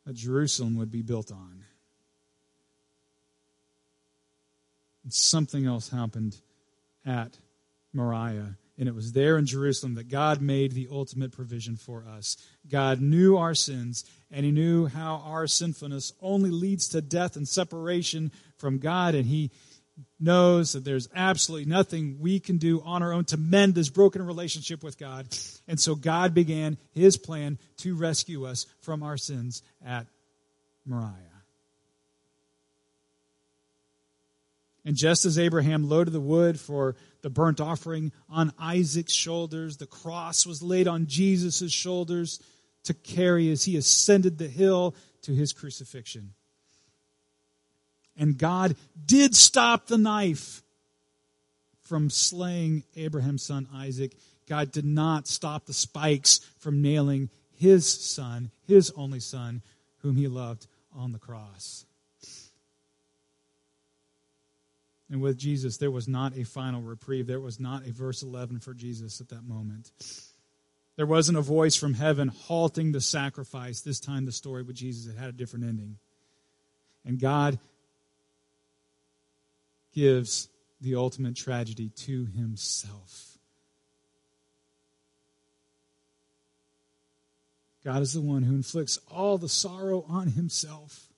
that 0.04 0.14
Jerusalem 0.14 0.76
would 0.76 0.90
be 0.90 1.02
built 1.02 1.32
on. 1.32 1.64
And 5.04 5.12
something 5.12 5.66
else 5.66 5.88
happened 5.88 6.36
at 7.06 7.38
Moriah. 7.92 8.56
And 8.78 8.88
it 8.88 8.94
was 8.94 9.12
there 9.12 9.36
in 9.36 9.44
Jerusalem 9.44 9.94
that 9.96 10.08
God 10.08 10.40
made 10.40 10.72
the 10.72 10.88
ultimate 10.90 11.32
provision 11.32 11.76
for 11.76 12.04
us. 12.06 12.36
God 12.68 13.00
knew 13.00 13.36
our 13.36 13.54
sins, 13.54 14.04
and 14.30 14.44
He 14.46 14.52
knew 14.52 14.86
how 14.86 15.22
our 15.24 15.46
sinfulness 15.46 16.12
only 16.22 16.50
leads 16.50 16.88
to 16.88 17.02
death 17.02 17.36
and 17.36 17.46
separation 17.46 18.32
from 18.56 18.78
God. 18.78 19.14
And 19.14 19.26
He 19.26 19.50
knows 20.18 20.72
that 20.72 20.84
there's 20.84 21.08
absolutely 21.14 21.68
nothing 21.70 22.18
we 22.20 22.40
can 22.40 22.58
do 22.58 22.80
on 22.82 23.02
our 23.02 23.12
own 23.12 23.24
to 23.26 23.36
mend 23.36 23.74
this 23.74 23.88
broken 23.88 24.24
relationship 24.24 24.82
with 24.82 24.98
God. 24.98 25.28
And 25.66 25.80
so 25.80 25.94
God 25.94 26.34
began 26.34 26.78
His 26.92 27.16
plan 27.16 27.58
to 27.78 27.96
rescue 27.96 28.46
us 28.46 28.66
from 28.80 29.02
our 29.02 29.16
sins 29.16 29.62
at 29.84 30.06
Moriah. 30.84 31.30
And 34.84 34.96
just 34.96 35.24
as 35.24 35.38
Abraham 35.38 35.88
loaded 35.88 36.12
the 36.12 36.20
wood 36.20 36.58
for 36.58 36.96
the 37.22 37.30
burnt 37.30 37.60
offering 37.60 38.12
on 38.28 38.52
Isaac's 38.58 39.12
shoulders, 39.12 39.76
the 39.76 39.86
cross 39.86 40.46
was 40.46 40.62
laid 40.62 40.88
on 40.88 41.06
Jesus' 41.06 41.70
shoulders 41.70 42.40
to 42.84 42.94
carry 42.94 43.50
as 43.50 43.64
he 43.64 43.76
ascended 43.76 44.38
the 44.38 44.48
hill 44.48 44.94
to 45.22 45.32
his 45.32 45.52
crucifixion. 45.52 46.32
And 48.20 48.36
God 48.36 48.76
did 49.06 49.34
stop 49.34 49.86
the 49.86 49.98
knife 49.98 50.62
from 51.80 52.10
slaying 52.10 52.84
Abraham's 52.94 53.42
son 53.42 53.66
Isaac. 53.74 54.14
God 54.46 54.70
did 54.70 54.84
not 54.84 55.26
stop 55.26 55.64
the 55.64 55.72
spikes 55.72 56.38
from 56.58 56.82
nailing 56.82 57.30
his 57.56 57.88
son, 57.88 58.50
his 58.66 58.92
only 58.94 59.20
son, 59.20 59.62
whom 60.02 60.16
he 60.16 60.28
loved, 60.28 60.66
on 60.94 61.12
the 61.12 61.18
cross. 61.18 61.86
And 65.08 65.22
with 65.22 65.38
Jesus, 65.38 65.78
there 65.78 65.90
was 65.90 66.06
not 66.06 66.36
a 66.36 66.44
final 66.44 66.82
reprieve. 66.82 67.26
There 67.26 67.40
was 67.40 67.58
not 67.58 67.86
a 67.86 67.92
verse 67.92 68.22
11 68.22 68.60
for 68.60 68.74
Jesus 68.74 69.20
at 69.20 69.30
that 69.30 69.44
moment. 69.44 69.90
There 70.96 71.06
wasn't 71.06 71.38
a 71.38 71.42
voice 71.42 71.74
from 71.74 71.94
heaven 71.94 72.28
halting 72.28 72.92
the 72.92 73.00
sacrifice. 73.00 73.80
This 73.80 73.98
time, 73.98 74.26
the 74.26 74.32
story 74.32 74.62
with 74.62 74.76
Jesus 74.76 75.10
had 75.10 75.18
had 75.18 75.30
a 75.30 75.36
different 75.36 75.64
ending. 75.64 75.96
And 77.04 77.18
God 77.18 77.58
gives 79.92 80.48
the 80.80 80.94
ultimate 80.94 81.36
tragedy 81.36 81.90
to 81.90 82.26
himself. 82.26 83.38
God 87.84 88.02
is 88.02 88.12
the 88.12 88.20
one 88.20 88.42
who 88.42 88.54
inflicts 88.54 88.98
all 89.08 89.38
the 89.38 89.48
sorrow 89.48 90.04
on 90.08 90.28
himself. 90.28 91.08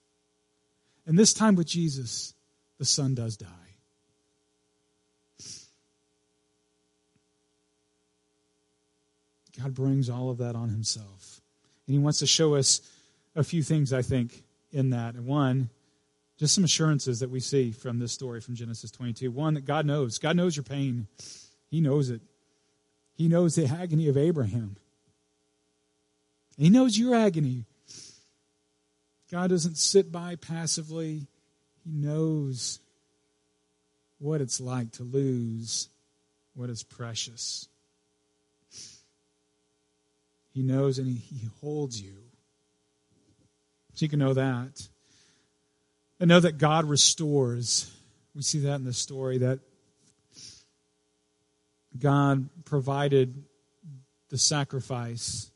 And 1.07 1.19
this 1.19 1.35
time 1.35 1.57
with 1.57 1.67
Jesus, 1.67 2.35
the 2.79 2.85
Son 2.85 3.15
does 3.15 3.37
die. 3.37 3.49
God 9.61 9.75
brings 9.75 10.09
all 10.09 10.31
of 10.31 10.39
that 10.39 10.57
on 10.57 10.71
himself. 10.71 11.41
And 11.87 11.95
he 11.95 11.99
wants 11.99 12.21
to 12.21 12.27
show 12.27 12.55
us 12.55 12.81
a 13.35 13.45
few 13.45 13.63
things, 13.63 13.93
I 13.93 14.03
think, 14.03 14.45
in 14.73 14.91
that. 14.91 15.15
And 15.15 15.27
one, 15.27 15.69
just 16.43 16.57
some 16.57 16.65
assurances 16.65 17.21
that 17.21 17.31
we 17.31 17.39
see 17.39 17.71
from 17.71 18.01
this 18.01 18.11
story 18.11 18.41
from 18.41 18.57
Genesis 18.57 18.91
22. 18.91 19.31
One, 19.31 19.55
that 19.55 19.65
God 19.65 19.87
knows. 19.87 20.19
God 20.19 20.35
knows 20.35 20.57
your 20.57 20.65
pain, 20.65 21.07
He 21.71 21.81
knows 21.81 22.11
it. 22.11 22.21
He 23.15 23.29
knows 23.29 23.55
the 23.55 23.67
agony 23.67 24.09
of 24.09 24.17
Abraham, 24.17 24.77
He 26.59 26.69
knows 26.69 26.99
your 26.99 27.15
agony. 27.15 27.65
God 29.31 29.51
doesn't 29.51 29.77
sit 29.77 30.11
by 30.11 30.35
passively, 30.35 31.29
He 31.85 31.93
knows 31.93 32.81
what 34.19 34.41
it's 34.41 34.61
like 34.61 34.91
to 34.95 35.05
lose 35.05 35.91
what 36.55 36.71
is 36.71 36.83
precious. 36.83 37.69
He 40.53 40.65
knows 40.65 40.99
and 40.99 41.07
he, 41.07 41.49
holds 41.61 42.03
you. 42.03 42.17
So 43.95 44.05
you 44.05 44.09
can 44.09 44.19
know 44.19 44.35
that. 44.35 44.89
And 46.23 46.29
know 46.29 46.39
that 46.39 46.57
God 46.57 46.85
restores. 46.85 47.91
We 48.33 48.43
see 48.43 48.61
that 48.61 48.77
in 48.77 48.85
the 48.85 48.93
story 48.93 49.39
that 49.39 49.59
God 51.99 52.49
provided 52.65 53.43
the 54.29 54.39
sacrifice 54.39 55.51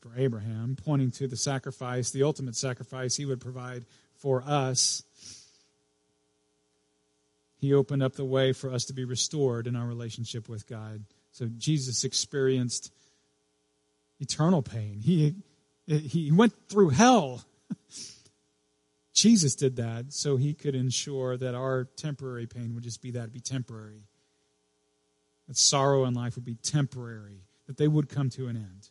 for 0.00 0.12
Abraham, 0.18 0.76
pointing 0.76 1.10
to 1.12 1.26
the 1.26 1.38
sacrifice, 1.38 2.10
the 2.10 2.24
ultimate 2.24 2.54
sacrifice 2.54 3.16
he 3.16 3.24
would 3.24 3.40
provide 3.40 3.86
for 4.14 4.44
us. 4.46 5.02
He 7.56 7.72
opened 7.72 8.02
up 8.02 8.12
the 8.12 8.22
way 8.26 8.52
for 8.52 8.70
us 8.70 8.84
to 8.84 8.92
be 8.92 9.06
restored 9.06 9.66
in 9.66 9.74
our 9.74 9.86
relationship 9.86 10.50
with 10.50 10.68
God. 10.68 11.02
So 11.32 11.48
Jesus 11.56 12.04
experienced 12.04 12.92
eternal 14.18 14.60
pain. 14.60 15.00
He, 15.00 15.36
he 15.86 16.30
went 16.30 16.52
through 16.68 16.90
hell. 16.90 17.42
Jesus 19.12 19.54
did 19.54 19.76
that 19.76 20.12
so 20.12 20.36
he 20.36 20.54
could 20.54 20.74
ensure 20.74 21.36
that 21.36 21.54
our 21.54 21.84
temporary 21.96 22.46
pain 22.46 22.74
would 22.74 22.84
just 22.84 23.02
be 23.02 23.10
that, 23.12 23.32
be 23.32 23.40
temporary. 23.40 24.02
That 25.48 25.56
sorrow 25.56 26.04
in 26.04 26.14
life 26.14 26.36
would 26.36 26.44
be 26.44 26.54
temporary, 26.54 27.40
that 27.66 27.76
they 27.76 27.88
would 27.88 28.08
come 28.08 28.30
to 28.30 28.46
an 28.46 28.56
end. 28.56 28.88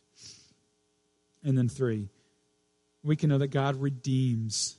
And 1.42 1.56
then 1.56 1.68
three, 1.68 2.10
we 3.02 3.16
can 3.16 3.30
know 3.30 3.38
that 3.38 3.48
God 3.48 3.76
redeems, 3.76 4.76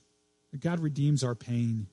that 0.51 0.61
God 0.61 0.79
redeems 0.79 1.23
our 1.23 1.33
pain. 1.33 1.87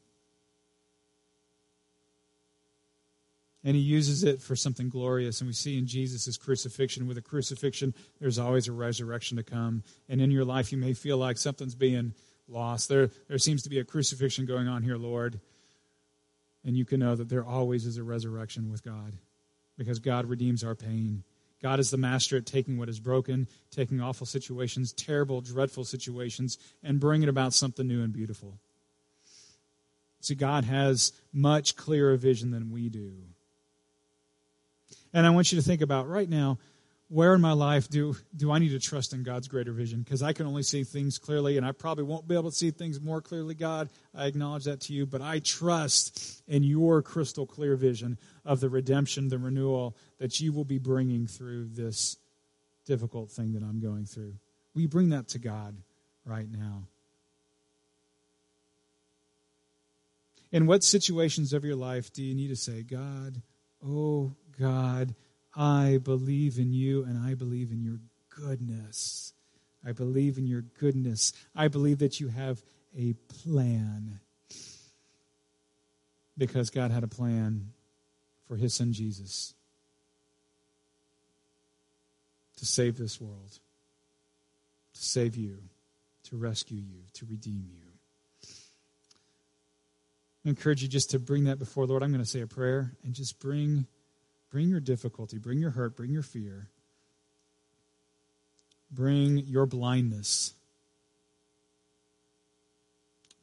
And 3.64 3.74
he 3.74 3.82
uses 3.82 4.24
it 4.24 4.40
for 4.40 4.54
something 4.54 4.88
glorious. 4.88 5.40
And 5.40 5.48
we 5.48 5.54
see 5.54 5.78
in 5.78 5.86
Jesus' 5.86 6.36
crucifixion, 6.36 7.08
with 7.08 7.18
a 7.18 7.22
crucifixion, 7.22 7.94
there's 8.20 8.38
always 8.38 8.68
a 8.68 8.72
resurrection 8.72 9.36
to 9.38 9.42
come. 9.42 9.82
And 10.08 10.20
in 10.20 10.30
your 10.30 10.44
life, 10.44 10.70
you 10.70 10.78
may 10.78 10.92
feel 10.92 11.16
like 11.16 11.38
something's 11.38 11.74
being 11.74 12.12
lost. 12.48 12.88
There, 12.88 13.10
there 13.28 13.38
seems 13.38 13.62
to 13.62 13.70
be 13.70 13.78
a 13.78 13.84
crucifixion 13.84 14.46
going 14.46 14.68
on 14.68 14.82
here, 14.82 14.96
Lord. 14.96 15.40
And 16.64 16.76
you 16.76 16.84
can 16.84 17.00
know 17.00 17.14
that 17.14 17.28
there 17.28 17.46
always 17.46 17.86
is 17.86 17.96
a 17.96 18.02
resurrection 18.02 18.70
with 18.70 18.84
God 18.84 19.14
because 19.76 19.98
God 19.98 20.26
redeems 20.26 20.64
our 20.64 20.74
pain. 20.74 21.22
God 21.62 21.80
is 21.80 21.90
the 21.90 21.96
master 21.96 22.36
at 22.36 22.46
taking 22.46 22.78
what 22.78 22.88
is 22.88 23.00
broken, 23.00 23.48
taking 23.70 24.00
awful 24.00 24.26
situations, 24.26 24.92
terrible, 24.92 25.40
dreadful 25.40 25.84
situations, 25.84 26.58
and 26.82 27.00
bringing 27.00 27.28
about 27.28 27.52
something 27.52 27.86
new 27.86 28.02
and 28.02 28.12
beautiful. 28.12 28.58
See, 30.20 30.34
God 30.34 30.64
has 30.64 31.12
much 31.32 31.76
clearer 31.76 32.16
vision 32.16 32.50
than 32.50 32.70
we 32.70 32.88
do. 32.88 33.12
And 35.12 35.26
I 35.26 35.30
want 35.30 35.52
you 35.52 35.58
to 35.60 35.64
think 35.64 35.80
about 35.80 36.08
right 36.08 36.28
now 36.28 36.58
where 37.08 37.34
in 37.34 37.40
my 37.40 37.52
life 37.52 37.88
do, 37.88 38.14
do 38.36 38.52
I 38.52 38.58
need 38.58 38.70
to 38.70 38.78
trust 38.78 39.12
in 39.12 39.22
God's 39.22 39.48
greater 39.48 39.72
vision? 39.72 40.02
Because 40.02 40.22
I 40.22 40.32
can 40.32 40.46
only 40.46 40.62
see 40.62 40.84
things 40.84 41.18
clearly, 41.18 41.56
and 41.56 41.64
I 41.64 41.72
probably 41.72 42.04
won't 42.04 42.28
be 42.28 42.34
able 42.34 42.50
to 42.50 42.56
see 42.56 42.70
things 42.70 43.00
more 43.00 43.22
clearly, 43.22 43.54
God. 43.54 43.88
I 44.14 44.26
acknowledge 44.26 44.64
that 44.64 44.80
to 44.82 44.92
you, 44.92 45.06
but 45.06 45.22
I 45.22 45.38
trust 45.38 46.42
in 46.46 46.62
your 46.62 47.00
crystal 47.02 47.46
clear 47.46 47.76
vision 47.76 48.18
of 48.44 48.60
the 48.60 48.68
redemption, 48.68 49.28
the 49.28 49.38
renewal 49.38 49.96
that 50.18 50.38
you 50.40 50.52
will 50.52 50.64
be 50.64 50.78
bringing 50.78 51.26
through 51.26 51.68
this 51.68 52.18
difficult 52.84 53.30
thing 53.30 53.52
that 53.52 53.62
I'm 53.62 53.80
going 53.80 54.04
through. 54.04 54.34
We 54.74 54.86
bring 54.86 55.10
that 55.10 55.28
to 55.28 55.38
God 55.38 55.76
right 56.28 56.46
now? 56.50 56.84
In 60.52 60.66
what 60.66 60.84
situations 60.84 61.52
of 61.52 61.64
your 61.64 61.76
life 61.76 62.12
do 62.12 62.22
you 62.22 62.34
need 62.34 62.48
to 62.48 62.56
say, 62.56 62.82
God, 62.82 63.42
oh 63.84 64.32
God, 64.58 65.14
I 65.58 65.98
believe 66.00 66.56
in 66.56 66.72
you 66.72 67.02
and 67.02 67.18
I 67.18 67.34
believe 67.34 67.72
in 67.72 67.82
your 67.82 67.98
goodness. 68.30 69.32
I 69.84 69.90
believe 69.90 70.38
in 70.38 70.46
your 70.46 70.62
goodness. 70.62 71.32
I 71.54 71.66
believe 71.66 71.98
that 71.98 72.20
you 72.20 72.28
have 72.28 72.62
a 72.96 73.14
plan. 73.42 74.20
Because 76.36 76.70
God 76.70 76.92
had 76.92 77.02
a 77.02 77.08
plan 77.08 77.72
for 78.46 78.54
his 78.54 78.72
son 78.72 78.92
Jesus 78.92 79.52
to 82.56 82.64
save 82.64 82.96
this 82.96 83.20
world, 83.20 83.58
to 84.94 85.02
save 85.02 85.36
you, 85.36 85.58
to 86.24 86.36
rescue 86.36 86.78
you, 86.78 87.02
to 87.14 87.26
redeem 87.26 87.64
you. 87.68 87.82
I 90.46 90.50
encourage 90.50 90.82
you 90.82 90.88
just 90.88 91.10
to 91.10 91.18
bring 91.18 91.44
that 91.44 91.58
before 91.58 91.84
Lord. 91.84 92.04
I'm 92.04 92.12
going 92.12 92.22
to 92.22 92.28
say 92.28 92.42
a 92.42 92.46
prayer 92.46 92.92
and 93.02 93.12
just 93.12 93.40
bring 93.40 93.88
bring 94.50 94.68
your 94.68 94.80
difficulty, 94.80 95.38
bring 95.38 95.58
your 95.58 95.70
hurt, 95.70 95.96
bring 95.96 96.10
your 96.10 96.22
fear. 96.22 96.68
Bring 98.90 99.38
your 99.38 99.66
blindness 99.66 100.54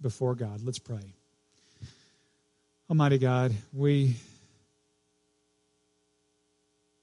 before 0.02 0.36
God. 0.36 0.62
Let's 0.62 0.80
pray. 0.80 1.14
Almighty 2.90 3.20
God, 3.20 3.54
we 3.74 4.16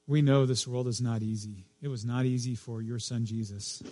we 0.06 0.22
know 0.22 0.44
this 0.44 0.66
world 0.66 0.88
is 0.88 1.00
not 1.00 1.22
easy. 1.22 1.64
It 1.80 1.88
was 1.88 2.04
not 2.04 2.24
easy 2.24 2.54
for 2.54 2.82
your 2.82 2.98
son 2.98 3.24
Jesus. 3.24 3.82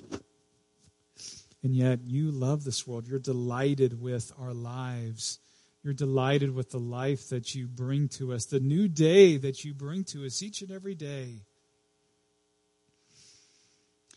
And 1.62 1.74
yet 1.74 2.00
you 2.04 2.30
love 2.30 2.64
this 2.64 2.86
world. 2.86 3.06
You're 3.06 3.18
delighted 3.18 4.00
with 4.00 4.32
our 4.40 4.52
lives. 4.52 5.38
You're 5.82 5.94
delighted 5.94 6.54
with 6.54 6.70
the 6.70 6.78
life 6.78 7.30
that 7.30 7.54
you 7.54 7.66
bring 7.66 8.08
to 8.10 8.32
us, 8.32 8.44
the 8.44 8.60
new 8.60 8.86
day 8.86 9.38
that 9.38 9.64
you 9.64 9.72
bring 9.72 10.04
to 10.04 10.26
us 10.26 10.42
each 10.42 10.60
and 10.60 10.70
every 10.70 10.94
day. 10.94 11.40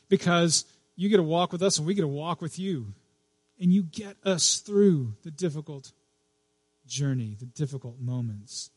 Because 0.09 0.65
you 0.95 1.09
get 1.09 1.17
to 1.17 1.23
walk 1.23 1.51
with 1.51 1.63
us 1.63 1.77
and 1.77 1.87
we 1.87 1.93
get 1.93 2.01
to 2.01 2.07
walk 2.07 2.41
with 2.41 2.59
you. 2.59 2.93
And 3.59 3.71
you 3.71 3.83
get 3.83 4.17
us 4.25 4.57
through 4.57 5.15
the 5.23 5.31
difficult 5.31 5.93
journey, 6.85 7.37
the 7.39 7.45
difficult 7.45 7.99
moments. 7.99 8.69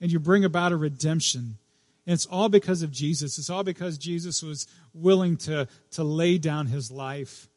And 0.00 0.10
you 0.10 0.18
bring 0.18 0.44
about 0.44 0.72
a 0.72 0.76
redemption. 0.76 1.58
And 2.06 2.14
it's 2.14 2.26
all 2.26 2.48
because 2.48 2.82
of 2.82 2.90
Jesus. 2.90 3.38
It's 3.38 3.50
all 3.50 3.64
because 3.64 3.98
Jesus 3.98 4.42
was 4.42 4.66
willing 4.94 5.36
to, 5.38 5.68
to 5.92 6.04
lay 6.04 6.38
down 6.38 6.66
his 6.66 6.90
life 6.90 7.48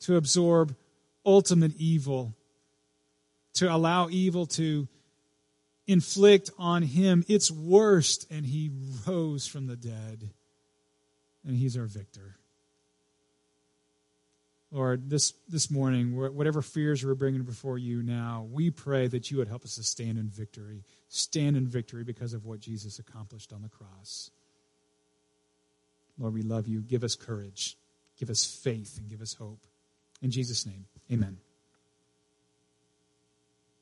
to 0.00 0.16
absorb 0.16 0.76
ultimate 1.24 1.72
evil 1.76 2.34
to 3.58 3.74
allow 3.74 4.08
evil 4.08 4.46
to 4.46 4.88
inflict 5.86 6.50
on 6.58 6.82
him 6.82 7.24
its 7.28 7.50
worst, 7.50 8.30
and 8.30 8.44
he 8.46 8.70
rose 9.06 9.46
from 9.46 9.66
the 9.66 9.76
dead, 9.76 10.30
and 11.44 11.56
he's 11.56 11.76
our 11.76 11.86
victor. 11.86 12.36
Lord, 14.70 15.08
this, 15.08 15.32
this 15.48 15.70
morning, 15.70 16.14
whatever 16.14 16.60
fears 16.60 17.04
we're 17.04 17.14
bringing 17.14 17.42
before 17.42 17.78
you 17.78 18.02
now, 18.02 18.46
we 18.52 18.70
pray 18.70 19.06
that 19.06 19.30
you 19.30 19.38
would 19.38 19.48
help 19.48 19.64
us 19.64 19.76
to 19.76 19.82
stand 19.82 20.18
in 20.18 20.28
victory. 20.28 20.84
Stand 21.08 21.56
in 21.56 21.66
victory 21.66 22.04
because 22.04 22.34
of 22.34 22.44
what 22.44 22.60
Jesus 22.60 22.98
accomplished 22.98 23.52
on 23.52 23.62
the 23.62 23.70
cross. 23.70 24.30
Lord, 26.18 26.34
we 26.34 26.42
love 26.42 26.68
you. 26.68 26.82
Give 26.82 27.02
us 27.02 27.14
courage, 27.14 27.78
give 28.18 28.28
us 28.28 28.44
faith, 28.44 28.98
and 28.98 29.08
give 29.08 29.22
us 29.22 29.32
hope. 29.32 29.64
In 30.20 30.30
Jesus' 30.30 30.66
name, 30.66 30.84
amen. 31.10 31.38